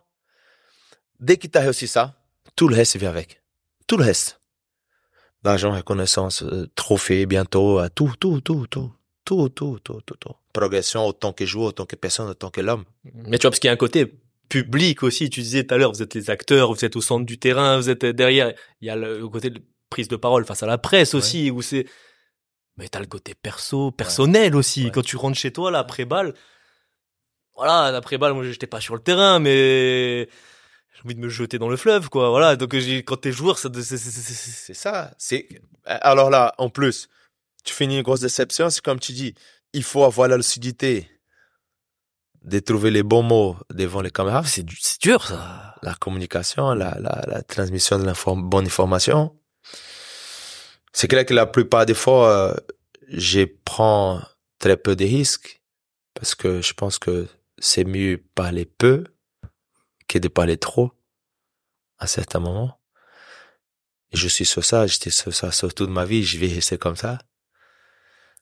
[1.22, 2.16] dès que tu as réussi ça,
[2.56, 3.42] tout le reste vient avec.
[3.88, 4.42] Tout le reste.
[5.44, 8.92] L'argent, reconnaissance, euh, trophée, bientôt, euh, tout, tout, tout, tout.
[9.24, 10.34] Tout, tout, tout, tout, tout.
[10.52, 12.84] Progression autant que joueur, autant que personne, autant que l'homme.
[13.14, 15.30] Mais tu vois, parce qu'il y a un côté public aussi.
[15.30, 17.78] Tu disais tout à l'heure, vous êtes les acteurs, vous êtes au centre du terrain,
[17.78, 18.54] vous êtes derrière.
[18.82, 21.62] Il y a le côté de prise de parole face à la presse aussi, où
[21.62, 21.86] c'est.
[22.78, 24.86] Mais t'as le côté perso, personnel aussi.
[24.86, 24.92] Ouais.
[24.92, 26.34] Quand tu rentres chez toi, là, après balle.
[27.56, 30.28] Voilà, après balle, moi, j'étais pas sur le terrain, mais
[31.02, 32.30] j'ai envie de me jeter dans le fleuve, quoi.
[32.30, 32.56] Voilà.
[32.56, 35.12] Donc, quand t'es joueur, ça, c'est- ça.
[35.18, 35.48] C'est
[35.86, 37.10] alors là, en plus,
[37.64, 38.70] tu finis une grosse déception.
[38.70, 39.34] C'est comme tu dis,
[39.74, 41.10] il faut avoir la lucidité
[42.44, 44.44] de trouver les bons mots devant les caméras.
[44.46, 45.76] c'est du- c'est dur, ça.
[45.84, 49.36] La communication, la, la, la transmission de la bonne information.
[50.94, 52.56] C'est clair que la plupart des fois, euh,
[53.10, 54.22] je prends
[54.60, 55.62] très peu de risques
[56.14, 57.28] parce que je pense que
[57.60, 59.04] c'est mieux parler peu
[60.20, 60.92] de parler trop
[61.98, 62.80] à certains moments.
[64.12, 66.78] Et je suis sur ça, j'étais sur ça sur toute ma vie, je vais rester
[66.78, 67.20] comme ça.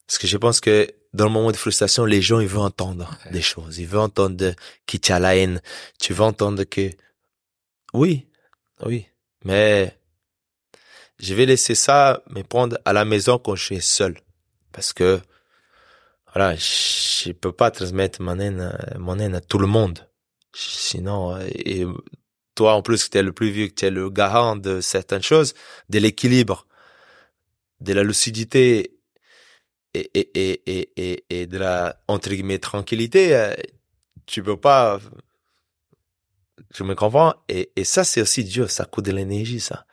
[0.06, 3.16] Parce que je pense que dans le moment de frustration, les gens, ils veulent entendre
[3.30, 3.78] des choses.
[3.78, 4.54] Ils veulent entendre
[4.86, 5.60] que tu as la haine.
[6.00, 6.90] Tu veux entendre que,
[7.92, 8.26] oui,
[8.84, 9.06] oui,
[9.44, 9.96] mais
[11.20, 14.20] je vais laisser ça me prendre à la maison quand je suis seul.
[14.72, 15.20] Parce que,
[16.34, 20.09] voilà, je peux pas transmettre mon haine, mon haine à tout le monde.
[20.52, 21.84] Sinon, euh, et
[22.54, 25.54] toi, en plus, tu es le plus vieux, tu es le garant de certaines choses,
[25.88, 26.66] de l'équilibre,
[27.80, 28.98] de la lucidité
[29.94, 33.54] et, et, et, et, et, de la, entre guillemets, tranquillité, euh,
[34.26, 35.00] tu peux pas,
[36.74, 37.34] je me comprends?
[37.48, 39.86] Et, et ça, c'est aussi dur, ça coûte de l'énergie, ça.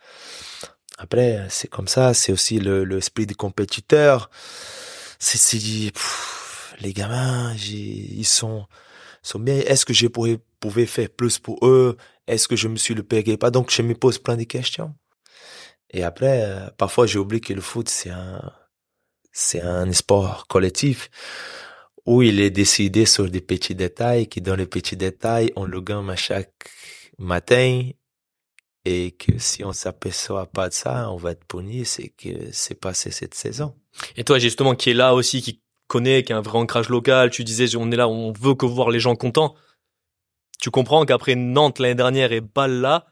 [0.97, 4.30] Après, c'est comme ça, c'est aussi le, le esprit du compétiteur.
[5.20, 5.91] C'est, c'est,
[6.80, 8.66] les gamins, ils sont,
[9.28, 9.57] sont bien.
[9.57, 11.97] Est-ce que je pourrais, pouvais faire plus pour eux?
[12.28, 13.51] Est-ce que je me suis le payé pas?
[13.51, 14.93] Donc, je me pose plein de questions.
[15.91, 18.41] Et après, euh, parfois, j'ai oublié que le foot, c'est un,
[19.32, 21.09] c'est un sport collectif
[22.05, 25.82] où il est décidé sur des petits détails, qui dans les petits détails, on le
[25.82, 26.53] gagne à chaque
[27.17, 27.89] matin
[28.86, 32.80] et que si on s'aperçoit pas de ça, on va être puni, c'est que c'est
[32.80, 33.75] passé cette saison.
[34.15, 37.29] Et toi, justement, qui est là aussi, qui connaît, qui a un vrai ancrage local,
[37.29, 39.55] tu disais, on est là, on veut que voir les gens contents.
[40.59, 43.07] Tu comprends qu'après Nantes l'année dernière et Bâle là,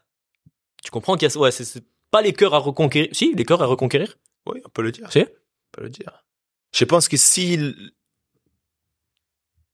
[0.82, 3.08] tu comprends qu'il y a, ouais, c'est pas les cœurs à reconquérir.
[3.12, 4.16] Si, les cœurs à reconquérir.
[4.46, 5.10] Oui, on peut le dire.
[5.10, 5.20] Si.
[5.20, 5.26] On
[5.72, 6.24] peut le dire.
[6.72, 7.56] Je pense que si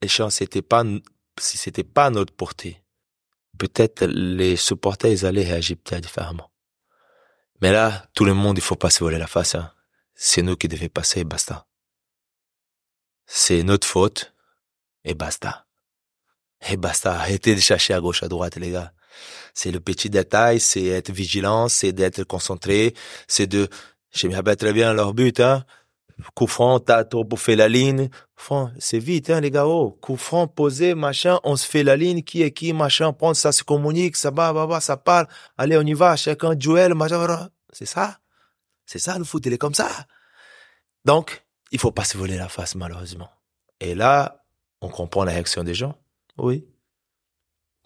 [0.03, 0.85] les chances n'étaient pas,
[1.39, 2.83] si c'était pas à notre portée,
[3.59, 6.51] peut-être les supporters, ils allaient réagir peut-être différemment.
[7.61, 9.55] Mais là, tout le monde, il faut pas se voler la face.
[9.55, 9.73] Hein.
[10.15, 11.67] C'est nous qui devons passer et basta.
[13.27, 14.35] C'est notre faute
[15.05, 15.67] et basta.
[16.69, 17.15] Et basta.
[17.15, 18.93] Arrêtez de chercher à gauche, à droite, les gars.
[19.55, 22.95] C'est le petit détail, c'est être vigilant, c'est d'être concentré,
[23.29, 23.69] c'est de,
[24.15, 25.65] je me rappelle très bien leur but, hein.
[26.35, 28.09] Coup franc, t'as trop bouffé la ligne.
[28.37, 29.67] Franc, c'est vite, hein, les gars.
[29.67, 33.37] Oh, coup franc, posé, machin, on se fait la ligne, qui est qui, machin, prendre,
[33.37, 35.27] ça se communique, ça va, va, va, ça parle.
[35.59, 38.19] Allez, on y va, chacun, duel, machin, c'est ça?
[38.87, 39.89] C'est ça, le foot, il est comme ça.
[41.05, 43.31] Donc, il faut pas se voler la face, malheureusement.
[43.81, 44.45] Et là,
[44.81, 45.99] on comprend la réaction des gens.
[46.39, 46.67] Oui.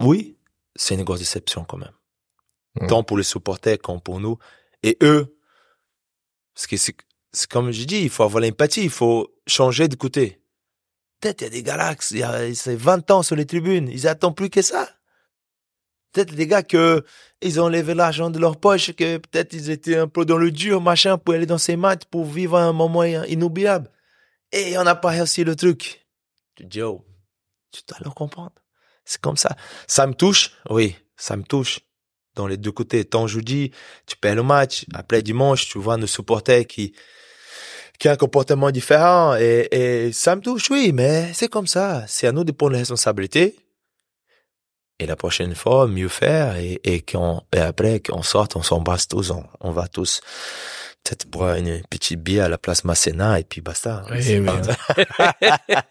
[0.01, 0.37] Oui,
[0.75, 1.95] c'est une grosse déception quand même.
[2.75, 2.87] Mmh.
[2.89, 4.39] Tant pour les supporters qu'en pour nous.
[4.83, 5.39] Et eux,
[6.55, 6.97] parce que c'est
[7.49, 10.43] comme je dis, il faut avoir l'empathie, il faut changer de côté.
[11.21, 13.89] Peut-être il y a des galaxies, il y a c'est 20 ans sur les tribunes,
[13.89, 14.89] ils attendent plus que ça.
[16.17, 17.05] Peut-être des gars que
[17.43, 20.51] ils ont levé l'argent de leur poche, que peut-être ils étaient un peu dans le
[20.51, 23.91] dur, machin, pour aller dans ces matchs, pour vivre un moment inoubliable.
[24.51, 26.07] Et on n'a pas réussi le truc.
[26.55, 27.05] Tu dis, oh,
[27.71, 28.55] tu dois le comprendre.
[29.05, 29.57] C'est comme ça.
[29.87, 31.81] Ça me touche, oui, ça me touche.
[32.35, 33.05] Dans les deux côtés.
[33.05, 33.73] Tant je dis,
[34.07, 34.87] tu perds le match.
[34.95, 36.95] Après dimanche, tu vois nos supporters qui,
[37.99, 42.07] qui a un comportement différent et, et ça me touche, oui, mais c'est comme ça.
[42.09, 43.57] C'est à nous de prendre les responsabilités.
[44.99, 49.09] Et la prochaine fois, mieux faire et, et qu'on, et après qu'on sorte, on s'embrasse
[49.09, 50.21] tous, on, on va tous
[51.05, 54.05] peut-être boire une petite bière à la place Masséna et puis basta.
[54.11, 54.47] Oui, C'est oui.
[54.47, 55.85] pas-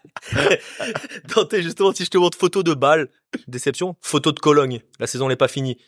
[1.34, 3.08] Dante, justement, si je te montre photo de Bâle,
[3.48, 5.78] déception, photo de Cologne, la saison n'est pas finie.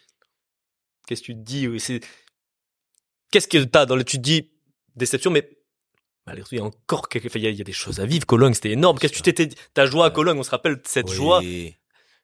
[1.06, 2.00] Qu'est-ce que tu te dis oui, c'est...
[3.30, 4.04] Qu'est-ce que t'as dans le...
[4.04, 4.50] Tu te dis,
[4.96, 5.48] déception, mais
[6.26, 7.26] malgré tout, il y a encore quelque...
[7.26, 8.24] enfin, il y a, il y a des choses à vivre.
[8.26, 8.98] Cologne, c'était énorme.
[8.98, 11.14] Qu'est-ce que tu t'étais Ta joie à Cologne, on se rappelle de cette Oui.
[11.16, 11.42] joie.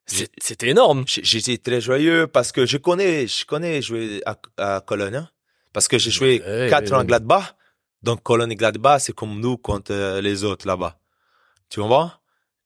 [0.06, 1.04] C'est- C'était énorme.
[1.06, 5.30] J'étais très joyeux parce que je connais, je connais jouer à, à Cologne, hein.
[5.72, 6.40] parce que j'ai joué
[6.70, 7.04] quatre ans à.
[7.04, 7.54] Gladbach.
[8.02, 10.98] Donc Cologne et Gladbach, c'est comme nous contre euh, les autres là-bas.
[11.70, 12.10] Tu comprends?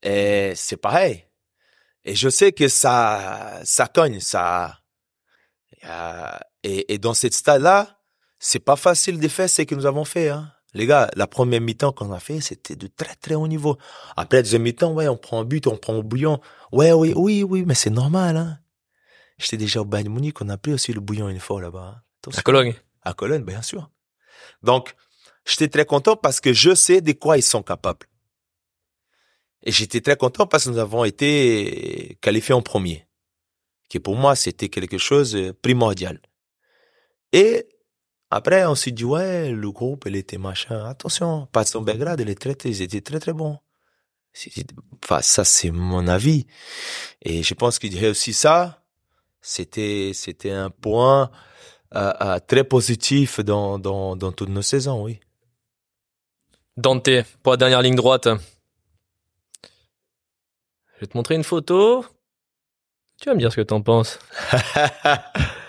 [0.03, 1.25] Et c'est pareil.
[2.05, 4.79] Et je sais que ça, ça cogne, ça.
[5.85, 6.31] Euh,
[6.65, 8.01] et, et dans cette stade-là,
[8.41, 10.29] c'est pas facile de faire ce que nous avons fait.
[10.29, 10.51] Hein.
[10.75, 13.79] Les gars, la première mi-temps qu'on a fait, c'était de très très haut niveau.
[14.17, 16.41] Après la deuxième mi-temps, ouais, on prend un but, on prend un bouillon.
[16.73, 18.37] Ouais, oui, oui, oui, mais c'est normal.
[18.37, 18.59] Hein.
[19.39, 21.95] J'étais déjà au Bayern Munich, on a pris aussi le bouillon une fois là-bas.
[21.97, 22.31] hein.
[22.37, 22.75] À Cologne.
[23.03, 23.91] À Cologne, bien sûr.
[24.63, 24.95] Donc,
[25.47, 28.07] j'étais très content parce que je sais de quoi ils sont capables.
[29.63, 33.07] Et j'étais très content parce que nous avons été qualifiés en premier.
[33.89, 36.21] Qui pour moi, c'était quelque chose de primordial.
[37.33, 37.67] Et
[38.31, 40.85] après, on s'est dit, ouais, le groupe, il était machin.
[40.87, 43.59] Attention, Patson Belgrade, il est très, ils étaient très, très bons.
[45.03, 46.47] Enfin, ça, c'est mon avis.
[47.23, 48.83] Et je pense qu'il dirait aussi ça.
[49.41, 51.31] C'était, c'était un point
[51.95, 55.21] euh, euh, très positif dans, dans, dans toutes nos saisons, oui.
[56.77, 57.09] Dante,
[57.43, 58.29] pour la dernière ligne droite.
[60.95, 62.05] Je vais te montrer une photo.
[63.21, 64.19] Tu vas me dire ce que t'en penses.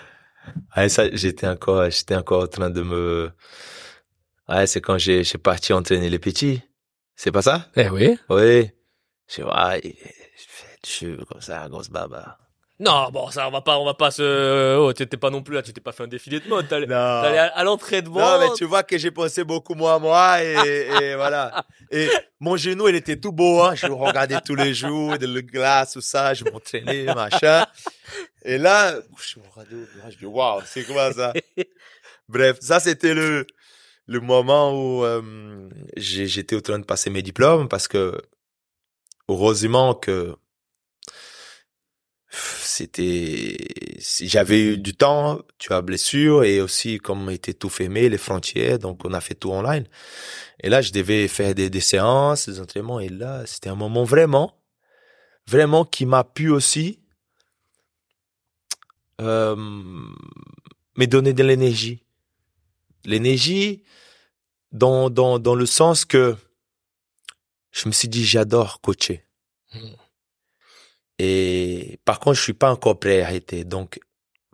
[0.76, 3.30] ouais, ça, j'étais encore, j'étais encore en train de me,
[4.48, 6.62] ouais, c'est quand j'ai, j'ai parti entraîner les petits.
[7.16, 7.68] C'est pas ça?
[7.76, 8.18] Eh oui.
[8.30, 8.70] Oui.
[9.28, 9.94] Je, ouais,
[10.84, 12.38] je cheveu comme ça, grosse baba.
[12.82, 14.74] Non, bon, ça, on va pas, on va pas se.
[14.78, 16.66] Oh, t'étais pas non plus là, tu t'es pas fait un défilé de mode.
[16.66, 17.20] T'allais Non.
[17.20, 18.18] t'allais à, à l'entraînement.
[18.20, 21.66] Non, mais tu vois que j'ai pensé beaucoup moins à moi et, et voilà.
[21.90, 22.08] Et
[22.40, 23.74] mon genou, il était tout beau, hein.
[23.74, 27.66] Je le regardais tous les jours, de le glace, tout ça, je m'entraînais, machin.
[28.42, 31.32] Et là, je regardais au miroir, je dis, waouh, c'est quoi ça?
[32.28, 33.46] Bref, ça, c'était le,
[34.10, 38.20] le moment où euh, j'étais au train de passer mes diplômes parce que
[39.28, 40.34] heureusement que
[42.30, 43.56] c'était
[44.20, 48.78] j'avais eu du temps tu as blessure et aussi comme était tout fermé les frontières
[48.80, 49.86] donc on a fait tout online
[50.60, 54.04] et là je devais faire des, des séances des entraînements et là c'était un moment
[54.04, 54.56] vraiment
[55.48, 56.99] vraiment qui m'a pu aussi
[59.20, 62.02] euh, me donner de l'énergie
[63.04, 63.82] l'énergie
[64.72, 66.36] dans, dans, dans le sens que
[67.72, 69.24] je me suis dit, j'adore coacher.
[69.72, 69.96] Mhm.
[71.18, 73.64] Et par contre, je suis pas encore prêt à arrêter.
[73.64, 74.00] Donc,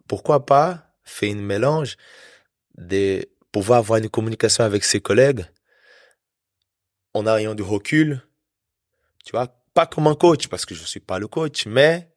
[0.08, 1.96] pourquoi pas faire une mélange
[2.76, 5.46] de pouvoir avoir une communication avec ses collègues
[7.14, 8.20] en ayant du recul,
[9.24, 12.12] tu vois, pas comme un coach, parce que je suis pas le coach, mais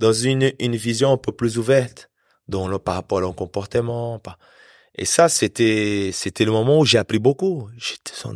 [0.00, 2.10] dans une, une vision un peu plus ouverte,
[2.48, 4.38] dans le, par rapport à leur comportement, par,
[4.96, 7.68] et ça, c'était, c'était le moment où j'ai appris beaucoup.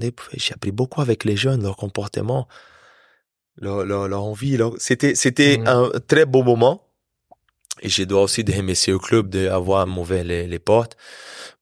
[0.01, 2.47] Époux- J'ai appris beaucoup avec les jeunes, leur comportement,
[3.57, 4.57] leur, leur, leur envie.
[4.57, 5.67] leur- C'était, c'était Mhm.
[5.67, 6.77] un très beau moment.
[7.83, 10.97] Et je dois aussi remercier au club d'avoir ouvert les, les portes.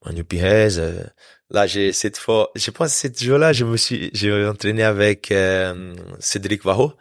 [0.05, 1.03] Manu Pires, euh,
[1.51, 5.31] là, j'ai, cette fois, je pense que cette jour-là, je me suis, j'ai entraîné avec,
[5.33, 6.93] euh, Cédric Varro.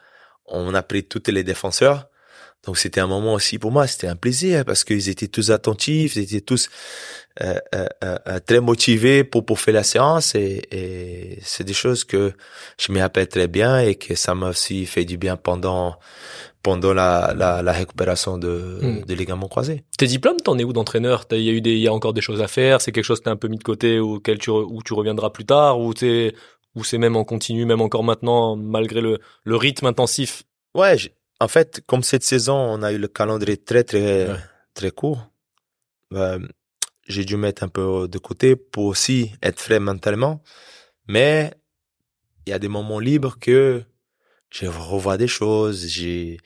[0.45, 2.07] On a pris tous les défenseurs.
[2.65, 6.15] Donc c'était un moment aussi pour moi, c'était un plaisir parce qu'ils étaient tous attentifs,
[6.15, 6.69] ils étaient tous
[7.41, 11.73] euh, euh, euh, euh, très motivés pour pour faire la séance et, et c'est des
[11.73, 12.33] choses que
[12.79, 15.97] je me rappelle très bien et que ça m'a aussi fait du bien pendant
[16.61, 18.51] pendant la la, la récupération de
[18.81, 19.05] Mm.
[19.05, 19.83] de ligaments croisés.
[19.97, 21.25] Tes diplômes, t'en es où d'entraîneur?
[21.31, 22.81] Il y a eu des, il y a encore des choses à faire.
[22.81, 24.93] C'est quelque chose que t'as un peu mis de côté ou auquel tu, où tu
[24.93, 26.33] reviendras plus tard ou t'es,
[26.75, 30.43] ou c'est même en continu, même encore maintenant, malgré le, le rythme intensif?
[30.75, 30.95] Ouais,
[31.41, 34.39] en fait, comme cette saison, on a eu le calendrier très très Ouais.
[34.73, 35.21] très court.
[36.13, 36.39] euh,
[37.07, 40.43] j'ai dû mettre un peu de côté pour aussi être frais mentalement.
[41.07, 41.51] Mais
[42.45, 43.83] il y a des moments libres que
[44.49, 46.37] je revois des choses, j'ai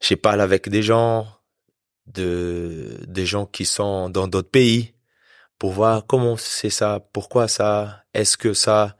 [0.00, 1.26] j'ai parlé avec des gens,
[2.06, 4.94] de des gens qui sont dans d'autres pays
[5.58, 8.96] pour voir comment c'est ça, pourquoi ça, est-ce que ça.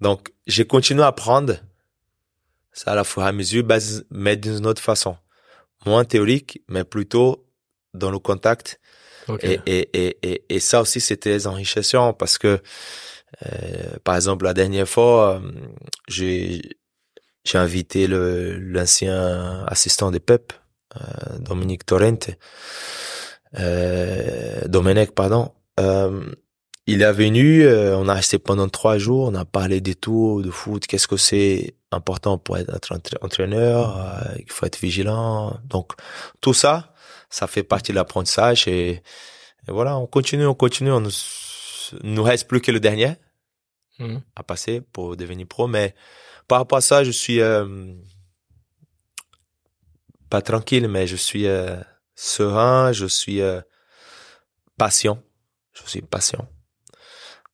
[0.00, 1.54] Donc j'ai continué à apprendre
[2.76, 5.16] ça à la fois à mesure, bas- mais d'une autre façon,
[5.86, 7.46] moins théorique, mais plutôt
[7.94, 8.80] dans le contact
[9.42, 12.60] et, et, et, et, et ça aussi, très enrichissant parce que,
[13.46, 15.52] euh, par exemple, la dernière fois, euh,
[16.08, 16.62] j'ai,
[17.44, 20.52] j'ai invité le, l'ancien assistant de Pep,
[20.96, 22.30] euh, Dominique Torrente,
[23.58, 25.52] euh, Domenech, pardon.
[25.80, 26.32] Euh,
[26.86, 30.42] il est venu, euh, on a resté pendant trois jours, on a parlé des tours
[30.42, 35.58] de foot, qu'est-ce que c'est important pour être entra- entraîneur, euh, il faut être vigilant.
[35.64, 35.92] Donc,
[36.40, 36.94] tout ça,
[37.30, 39.02] ça fait partie de l'apprentissage et, et
[39.68, 41.10] voilà, on continue, on continue, on nous,
[42.02, 43.14] nous reste plus que le dernier
[43.98, 44.20] Mhm.
[44.34, 45.94] à passer pour devenir pro, mais
[46.48, 47.94] par rapport à ça, je suis euh,
[50.28, 51.76] pas tranquille, mais je suis euh,
[52.14, 53.60] serein, je suis euh,
[54.76, 55.22] patient,
[55.72, 56.46] je suis patient,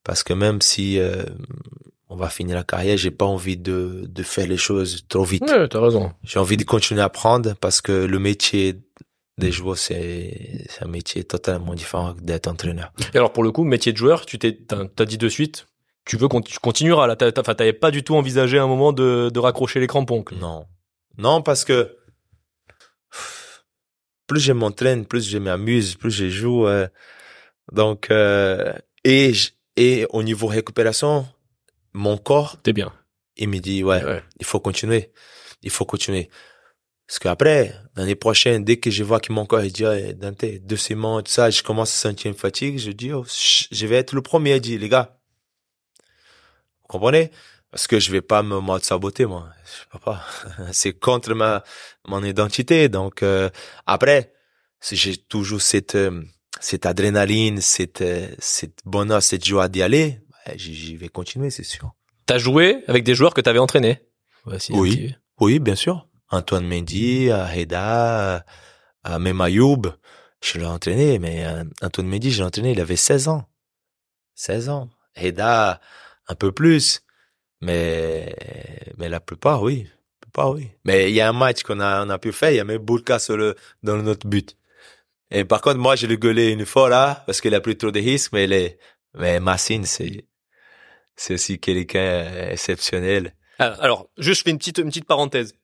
[0.05, 1.25] parce que même si euh,
[2.09, 5.43] on va finir la carrière, j'ai pas envie de de faire les choses trop vite.
[5.43, 6.13] Ouais, t'as raison.
[6.25, 8.81] J'ai envie de continuer à apprendre parce que le métier
[9.39, 12.93] des joueurs, c'est un métier totalement différent d'être entraîneur.
[13.15, 15.67] Et alors pour le coup, métier de joueur, tu t'es, t'as, dit de suite,
[16.05, 17.17] tu veux qu'on tu continueras là.
[17.39, 20.23] Enfin, t'avais pas du tout envisagé un moment de, de raccrocher les crampons.
[20.23, 20.37] quoi.
[20.39, 20.67] Non.
[21.19, 21.97] Non, parce que
[24.27, 26.67] plus je m'entraîne, plus je m'amuse, plus je joue.
[26.67, 26.87] euh,
[27.73, 28.73] donc, euh,
[29.05, 29.33] et,
[29.77, 31.27] et au niveau récupération,
[31.93, 32.93] mon corps, T'es bien.
[33.37, 34.23] il me dit, ouais, Ouais.
[34.39, 35.13] il faut continuer.
[35.63, 36.29] Il faut continuer.
[37.07, 40.45] Parce qu'après, l'année prochaine, dès que je vois que mon corps, il dit, ouais, Dante,
[40.63, 43.25] doucement, tout ça, je commence à sentir une fatigue, je dis, oh,
[43.71, 45.19] je vais être le premier à dire, les gars.
[46.83, 47.31] Vous comprenez?
[47.71, 49.49] Parce que je vais pas me saboter, moi.
[49.65, 50.25] Je peux pas.
[50.73, 51.65] C'est contre ma,
[52.07, 52.89] mon identité.
[52.89, 53.49] Donc, euh,
[53.87, 54.33] après,
[54.81, 56.23] si j'ai toujours cette, euh,
[56.63, 61.65] cette adrénaline, cette, euh, cette bonheur, cette joie d'y aller, ouais, j'y vais continuer, c'est
[61.65, 61.93] sûr.
[62.25, 63.99] T'as joué avec des joueurs que t'avais entraînés?
[64.45, 65.15] Voici Oui.
[65.41, 66.09] Oui, bien sûr.
[66.31, 68.39] Antoine Mendy, euh,
[69.19, 69.83] même Ayoub,
[70.41, 73.45] je l'ai entraîné, mais euh, Antoine Mendy, je l'ai entraîné, il avait 16 ans.
[74.37, 74.89] 16 ans.
[75.17, 75.81] Reda,
[76.29, 77.03] un peu plus.
[77.61, 78.35] Mais,
[78.99, 79.83] mais la plupart, oui.
[79.83, 80.71] La plupart, oui.
[80.85, 82.65] Mais il y a un match qu'on a, on a pu faire, il y a
[82.65, 84.57] même Boulka sur le, dans notre but.
[85.35, 87.91] Et par contre, moi, je l'ai gueulé une fois là, parce qu'il a pris trop
[87.91, 88.79] de risques, mais les,
[89.15, 90.27] mais Massine, c'est,
[91.17, 93.35] c'est aussi quelqu'un exceptionnel.
[93.59, 95.55] Ah, Alors, juste je fais une petite, une petite parenthèse.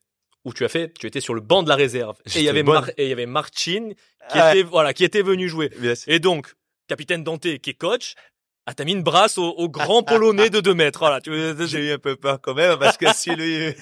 [0.45, 2.17] Où tu as fait, tu étais sur le banc de la réserve.
[2.35, 2.73] Et il y avait bon.
[2.73, 3.91] Mar- et il y avait Marcin
[4.31, 4.55] qui Ah.
[4.55, 5.71] était, voilà, qui était venu jouer.
[5.95, 5.95] Sûr.
[6.07, 6.55] Et donc,
[6.87, 8.15] capitaine Dante qui est coach,
[8.71, 10.99] Ah, t'as mis une brasse au, au grand polonais de 2 mètres.
[10.99, 11.31] Voilà, tu
[11.67, 13.73] J'ai eu un peu peur quand même parce que si lui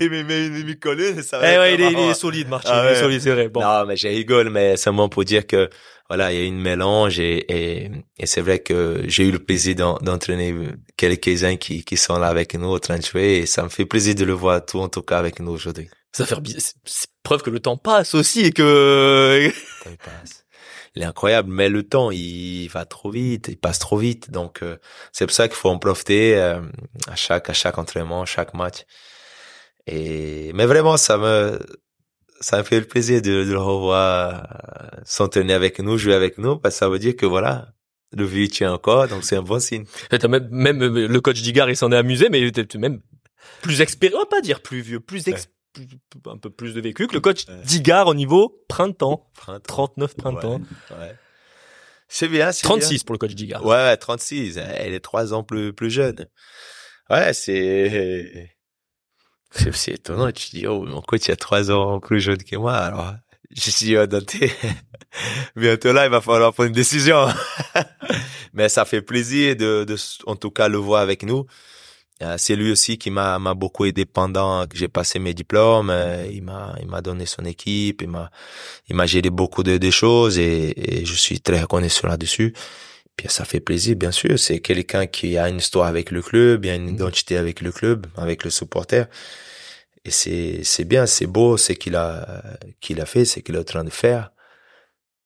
[0.00, 2.48] il me met une demi ça va Eh être ouais, il est, il est solide,
[2.48, 2.70] Martin.
[2.72, 3.00] Ah il est ouais.
[3.00, 3.48] solide, c'est vrai.
[3.50, 3.60] Bon.
[3.60, 5.68] Non, mais je rigole, mais seulement pour dire que
[6.08, 9.38] voilà, il y a une mélange et et, et c'est vrai que j'ai eu le
[9.38, 10.54] plaisir d'en- d'entraîner
[10.96, 13.84] quelques-uns qui qui sont là avec nous en train de jouer et ça me fait
[13.84, 15.90] plaisir de le voir tout en tout cas avec nous aujourd'hui.
[16.12, 16.36] Ça fait
[17.22, 20.41] preuve que le temps passe aussi et que Le temps, il passe.
[20.94, 24.30] Il est incroyable, mais le temps, il va trop vite, il passe trop vite.
[24.30, 24.76] Donc, euh,
[25.12, 26.60] c'est pour ça qu'il faut en profiter euh,
[27.08, 28.84] à chaque à chaque entraînement, chaque match.
[29.86, 31.58] Et mais vraiment, ça me
[32.40, 36.38] ça me fait le plaisir de, de le revoir euh, s'entraîner avec nous, jouer avec
[36.38, 37.68] nous, parce que ça veut dire que voilà,
[38.12, 39.84] le vieux tient encore, donc c'est un bon signe.
[40.28, 43.00] Même, même euh, le coach Digard, il s'en est amusé, mais t'es t'es même
[43.62, 45.52] plus expérimenté, pas dire plus vieux, plus, ex- plus-
[46.26, 47.62] un peu plus de vécu que le coach Ouais.
[47.64, 49.30] Digard au niveau printemps.
[49.34, 49.62] Printemps.
[49.66, 50.60] 39 printemps.
[50.90, 51.16] Ouais, ouais.
[52.08, 52.78] C'est bien, c'est bien.
[52.78, 53.64] 36 pour le coach Digard.
[53.64, 54.58] Ouais, ouais, 36.
[54.58, 56.26] Elle est trois ans plus, plus jeune.
[57.08, 58.50] Ouais, c'est,
[59.50, 60.30] c'est, étonnant.
[60.30, 62.76] Tu dis, oh, mon coach, il a trois ans plus jeune que moi.
[62.76, 63.14] Alors,
[63.50, 64.06] je suis oh.
[65.56, 67.28] Bientôt là, il va falloir prendre une décision.
[68.52, 69.96] Mais ça fait plaisir de, de,
[70.26, 71.46] en tout cas, le voir avec nous.
[72.22, 75.90] Euh, C'est lui aussi qui m'a m'a beaucoup aidé pendant que j'ai passé mes diplômes.
[75.90, 78.30] Euh, Il m'a il m'a donné son équipe, il m'a
[78.88, 82.54] il m'a géré beaucoup de, de choses et, et je suis très reconnaissant là-dessus.
[83.16, 84.38] Puis ça fait plaisir, bien sûr.
[84.38, 87.72] C'est quelqu'un qui a une histoire avec le club, il a une identité avec le
[87.72, 89.06] club, avec le supporter.
[90.04, 92.42] Et c'est c'est bien, c'est beau, c'est qu'il a
[92.80, 94.32] qu'il a fait, c'est qu'il est en train de faire.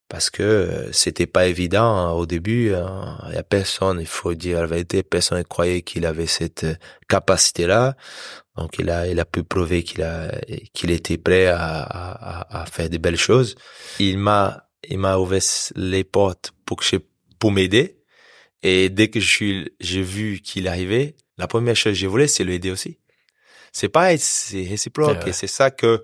[0.09, 2.73] Parce que euh, c'était pas évident hein, au début.
[2.75, 3.19] hein.
[3.29, 6.63] Il y a personne, il faut dire la vérité, personne ne croyait qu'il avait cette
[6.65, 6.75] euh,
[7.09, 7.97] capacité-là.
[8.57, 10.33] Donc il a il a pu prouver qu'il a
[10.73, 13.57] qu'il était prêt à, à, à- faire de belles choses.
[13.99, 15.43] Il m'a il m'a ouvert
[15.75, 16.97] les portes pour que je
[17.41, 17.99] pour m'aider.
[18.63, 22.29] Et dès que je suis j'ai vu qu'il arrivait, la première chose que je voulais
[22.29, 22.99] c'est l'aider aussi.
[23.73, 26.03] C'est pareil, c'est réciproque et c'est ça que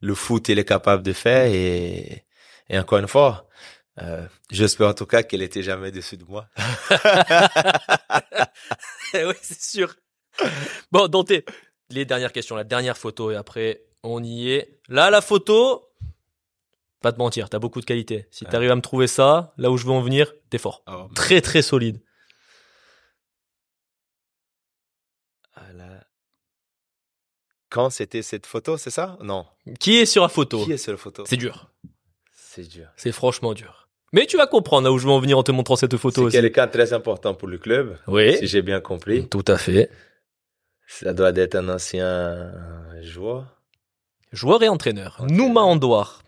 [0.00, 2.22] le foot il est capable de faire et
[2.68, 3.48] et encore une fois,
[4.02, 6.48] euh, j'espère en tout cas qu'elle était jamais dessus de moi.
[9.14, 9.94] oui, c'est sûr.
[10.92, 11.32] Bon, Dante,
[11.90, 14.80] les dernières questions, la dernière photo et après on y est.
[14.88, 15.90] Là, la photo,
[17.00, 18.28] pas te mentir, t'as beaucoup de qualité.
[18.30, 20.84] Si t'arrives à me trouver ça, là où je veux en venir, t'es fort.
[21.14, 22.02] Très très solide.
[25.56, 26.06] Voilà.
[27.70, 29.18] Quand c'était cette photo, c'est ça?
[29.22, 29.46] Non.
[29.80, 30.64] Qui est sur la photo?
[30.64, 31.24] Qui est sur la photo?
[31.26, 31.70] C'est dur.
[32.56, 32.88] C'est dur.
[32.96, 33.88] C'est franchement dur.
[34.12, 36.30] Mais tu vas comprendre là où je veux en venir en te montrant cette photo
[36.30, 38.34] C'est quelqu'un très important pour le club, Oui.
[38.38, 39.28] si j'ai bien compris.
[39.28, 39.90] Tout à fait.
[40.86, 42.50] Ça doit être un ancien
[43.02, 43.60] joueur.
[44.32, 45.18] Joueur et entraîneur.
[45.20, 45.30] Ok.
[45.30, 46.22] Nouma Andouar,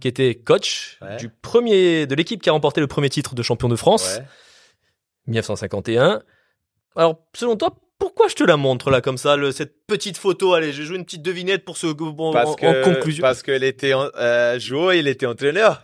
[0.00, 1.16] qui était coach Ouais.
[1.18, 4.24] du premier, de l'équipe qui a remporté le premier titre de champion de France, Ouais.
[5.26, 6.22] 1951.
[6.96, 7.74] Alors, selon toi,
[8.22, 10.54] pourquoi je te la montre là comme ça, le- cette petite photo?
[10.54, 13.20] Allez, je joue une petite devinette pour ce bon, Parce en, que, en conclusion.
[13.22, 15.82] parce qu'elle était en- euh, joueur, il était entraîneur.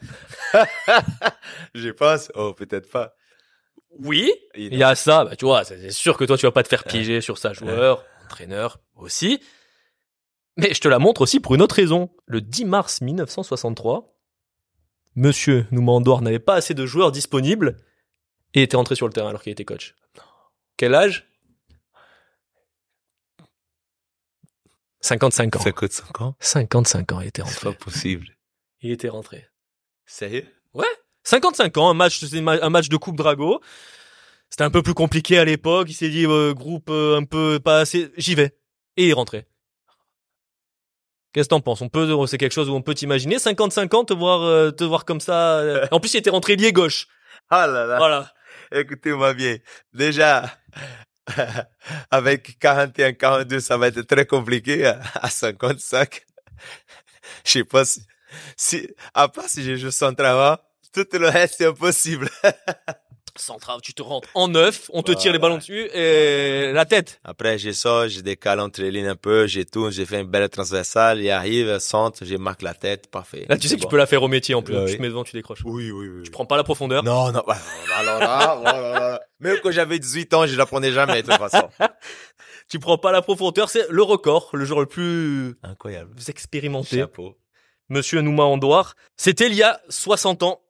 [1.74, 2.30] je pense.
[2.36, 3.14] Oh, peut-être pas.
[3.98, 5.24] Oui, il y a ça.
[5.24, 7.38] Bah, tu vois, c'est c'est sûr que toi, tu vas pas te faire piéger sur
[7.38, 9.40] ça, joueur, entraîneur aussi.
[10.56, 12.10] Mais je te la montre aussi pour une autre raison.
[12.26, 14.14] Le 10 mars 1963,
[15.16, 17.78] Monsieur Noumandor n'avait pas assez de joueurs disponibles
[18.54, 19.96] et était entré sur le terrain alors qu'il était coach.
[20.76, 21.24] Quel âge?
[25.00, 25.60] 55 ans.
[25.60, 26.34] 55 ans?
[26.40, 27.70] 55 ans, il était C'est rentré.
[27.72, 28.26] pas possible.
[28.80, 29.46] Il était rentré.
[30.06, 30.46] Sérieux?
[31.24, 33.60] 55 ans, un match, c'est ma- un match de Coupe Drago.
[34.48, 35.88] C'était un peu plus compliqué à l'époque.
[35.90, 38.10] Il s'est dit euh, groupe euh, un peu pas assez.
[38.16, 38.56] J'y vais.
[38.96, 39.46] Et il est rentré.
[41.34, 41.82] Qu'est-ce que t'en penses?
[41.82, 44.84] On peut, c'est quelque chose où on peut t'imaginer 55 ans te voir, euh, te
[44.84, 45.58] voir comme ça.
[45.58, 45.86] euh.
[45.90, 47.06] En plus, il était rentré lié gauche.
[47.50, 47.98] Ah là là.
[47.98, 48.32] Voilà.
[48.72, 49.58] Écoutez-moi bien.
[49.92, 50.50] Déjà,
[52.10, 54.86] avec 41, 42, ça va être très compliqué.
[55.14, 56.24] À 55,
[57.44, 58.02] je sais pas si,
[58.56, 60.56] si à part si je joue sans travail,
[60.92, 62.28] tout le reste c'est impossible.
[63.82, 67.20] Tu te rentres en neuf, on te tire les ballons dessus et la tête.
[67.24, 70.26] Après, je sors, je décale entre les lignes un peu, je tourne, j'ai fait une
[70.26, 73.46] belle transversale, il arrive, centre, je marque la tête, parfait.
[73.48, 74.74] Là, tu sais que tu peux la faire au métier en plus.
[74.74, 74.96] Ouais, tu oui.
[74.96, 75.60] te mets devant, tu décroches.
[75.64, 76.22] Oui, oui, oui.
[76.24, 77.02] Tu prends pas la profondeur.
[77.04, 77.42] Non, non,
[77.96, 79.20] alors là, oh là là.
[79.40, 81.68] Même quand j'avais 18 ans, je la prenais jamais, de toute façon.
[82.68, 83.70] Tu prends pas la profondeur.
[83.70, 86.14] C'est le record, le joueur le plus Incroyable.
[86.28, 86.98] expérimenté.
[86.98, 87.38] Chapeau.
[87.88, 88.94] Monsieur Nouma Andouar.
[89.16, 90.60] C'était il y a 60 ans.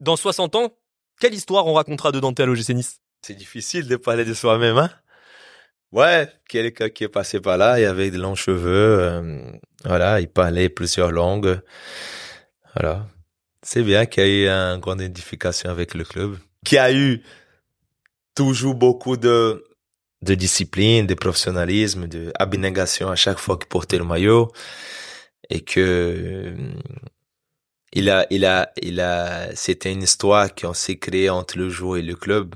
[0.00, 0.72] Dans 60 ans,
[1.20, 3.00] quelle histoire on racontera de Dante à l'OGC Nice?
[3.22, 4.90] C'est difficile de parler de soi-même, hein?
[5.92, 9.52] Ouais, quelqu'un qui est passé par là, il avait de longs cheveux, euh,
[9.84, 11.60] voilà, il parlait plusieurs langues,
[12.74, 13.06] voilà.
[13.62, 17.22] C'est bien qu'il y ait une grande identification avec le club, qui a eu
[18.34, 19.64] toujours beaucoup de
[20.22, 24.50] discipline, de professionnalisme, de à chaque fois qu'il portait le maillot
[25.50, 26.54] et que
[27.92, 31.98] il a, il a, il a, c'était une histoire qu'on s'est créée entre le joueur
[31.98, 32.54] et le club.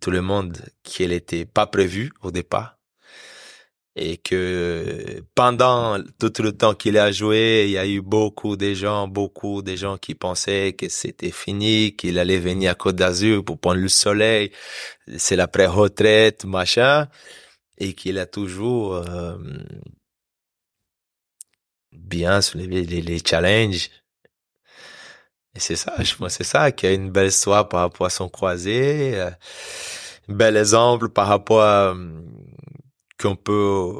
[0.00, 2.76] Tout le monde, qu'elle était pas prévue au départ.
[3.96, 8.72] Et que pendant tout le temps qu'il a joué, il y a eu beaucoup de
[8.74, 13.44] gens, beaucoup de gens qui pensaient que c'était fini, qu'il allait venir à Côte d'Azur
[13.44, 14.52] pour prendre le soleil.
[15.16, 17.08] C'est la pré-retraite, machin.
[17.78, 19.36] Et qu'il a toujours, euh,
[21.92, 23.90] bien soulevé les challenges
[25.58, 28.10] et c'est ça, je pense, c'est ça qui a une belle histoire par rapport à
[28.10, 29.28] son croisé, euh,
[30.28, 32.20] un bel exemple par rapport à euh,
[33.20, 33.94] qu'on peut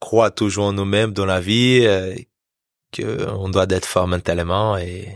[0.00, 2.14] croire toujours en nous-mêmes dans la vie, euh,
[2.94, 5.08] qu'on doit être fort mentalement et,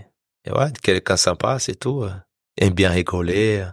[0.47, 2.05] et ouais, quelqu'un sympa, c'est tout.
[2.05, 2.11] Euh,
[2.57, 3.67] aime bien rigoler,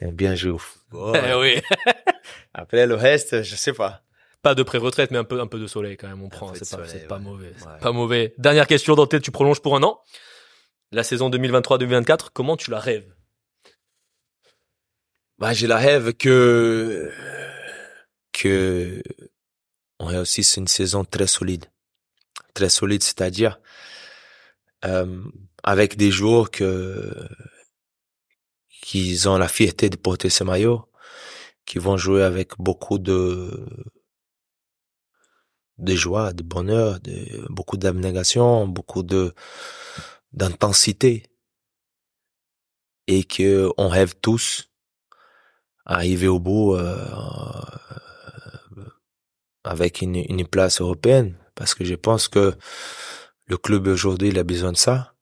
[0.00, 1.20] aime bien jouer au football.
[1.24, 1.62] Eh oui.
[2.52, 4.02] Après le reste, je sais pas.
[4.42, 6.52] Pas de pré-retraite, mais un peu, un peu de soleil quand même, on prend.
[6.54, 7.46] C'est pas, mauvais.
[7.46, 7.78] Ouais.
[7.80, 8.34] Pas mauvais.
[8.38, 10.00] Dernière question, Dante, tu prolonges pour un an?
[10.90, 13.14] La saison 2023-2024, comment tu la rêves?
[15.38, 17.12] Bah, je la rêve que,
[18.32, 19.02] que
[19.98, 21.66] on réussisse une saison très solide.
[22.54, 23.60] Très solide, c'est-à-dire,
[24.86, 25.22] euh,
[25.62, 27.28] avec des joueurs que,
[28.70, 30.88] qui ont la fierté de porter ce maillot,
[31.66, 33.66] qui vont jouer avec beaucoup de,
[35.76, 36.98] de joie, de bonheur,
[37.50, 39.34] beaucoup d'abnégation, beaucoup de,
[40.32, 41.24] d'intensité.
[43.06, 44.70] Et que on rêve tous
[45.86, 46.94] arriver au bout euh,
[49.64, 52.54] avec une, une place européenne parce que je pense que
[53.46, 55.14] le club aujourd'hui il a besoin de ça.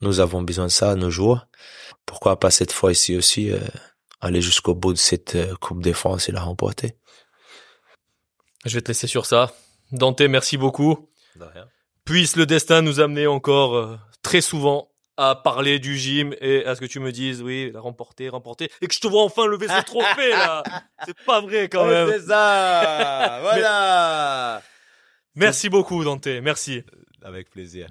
[0.00, 1.48] Nous avons besoin de ça, nos joueurs.
[2.06, 3.58] Pourquoi pas cette fois ici aussi euh,
[4.20, 6.96] aller jusqu'au bout de cette euh, Coupe de France et la remporter.
[8.64, 9.52] Je vais te laisser sur ça.
[9.92, 11.10] Dante, merci beaucoup.
[12.08, 14.88] Puisse le destin nous amener encore euh, très souvent
[15.18, 18.70] à parler du gym et à ce que tu me dises, oui, la remporter, remporter,
[18.80, 20.62] et que je te vois enfin lever ce trophée là.
[21.04, 22.08] C'est pas vrai quand même.
[22.10, 24.62] C'est ça, voilà.
[25.34, 26.82] Merci beaucoup Dante, merci.
[27.22, 27.88] Avec plaisir.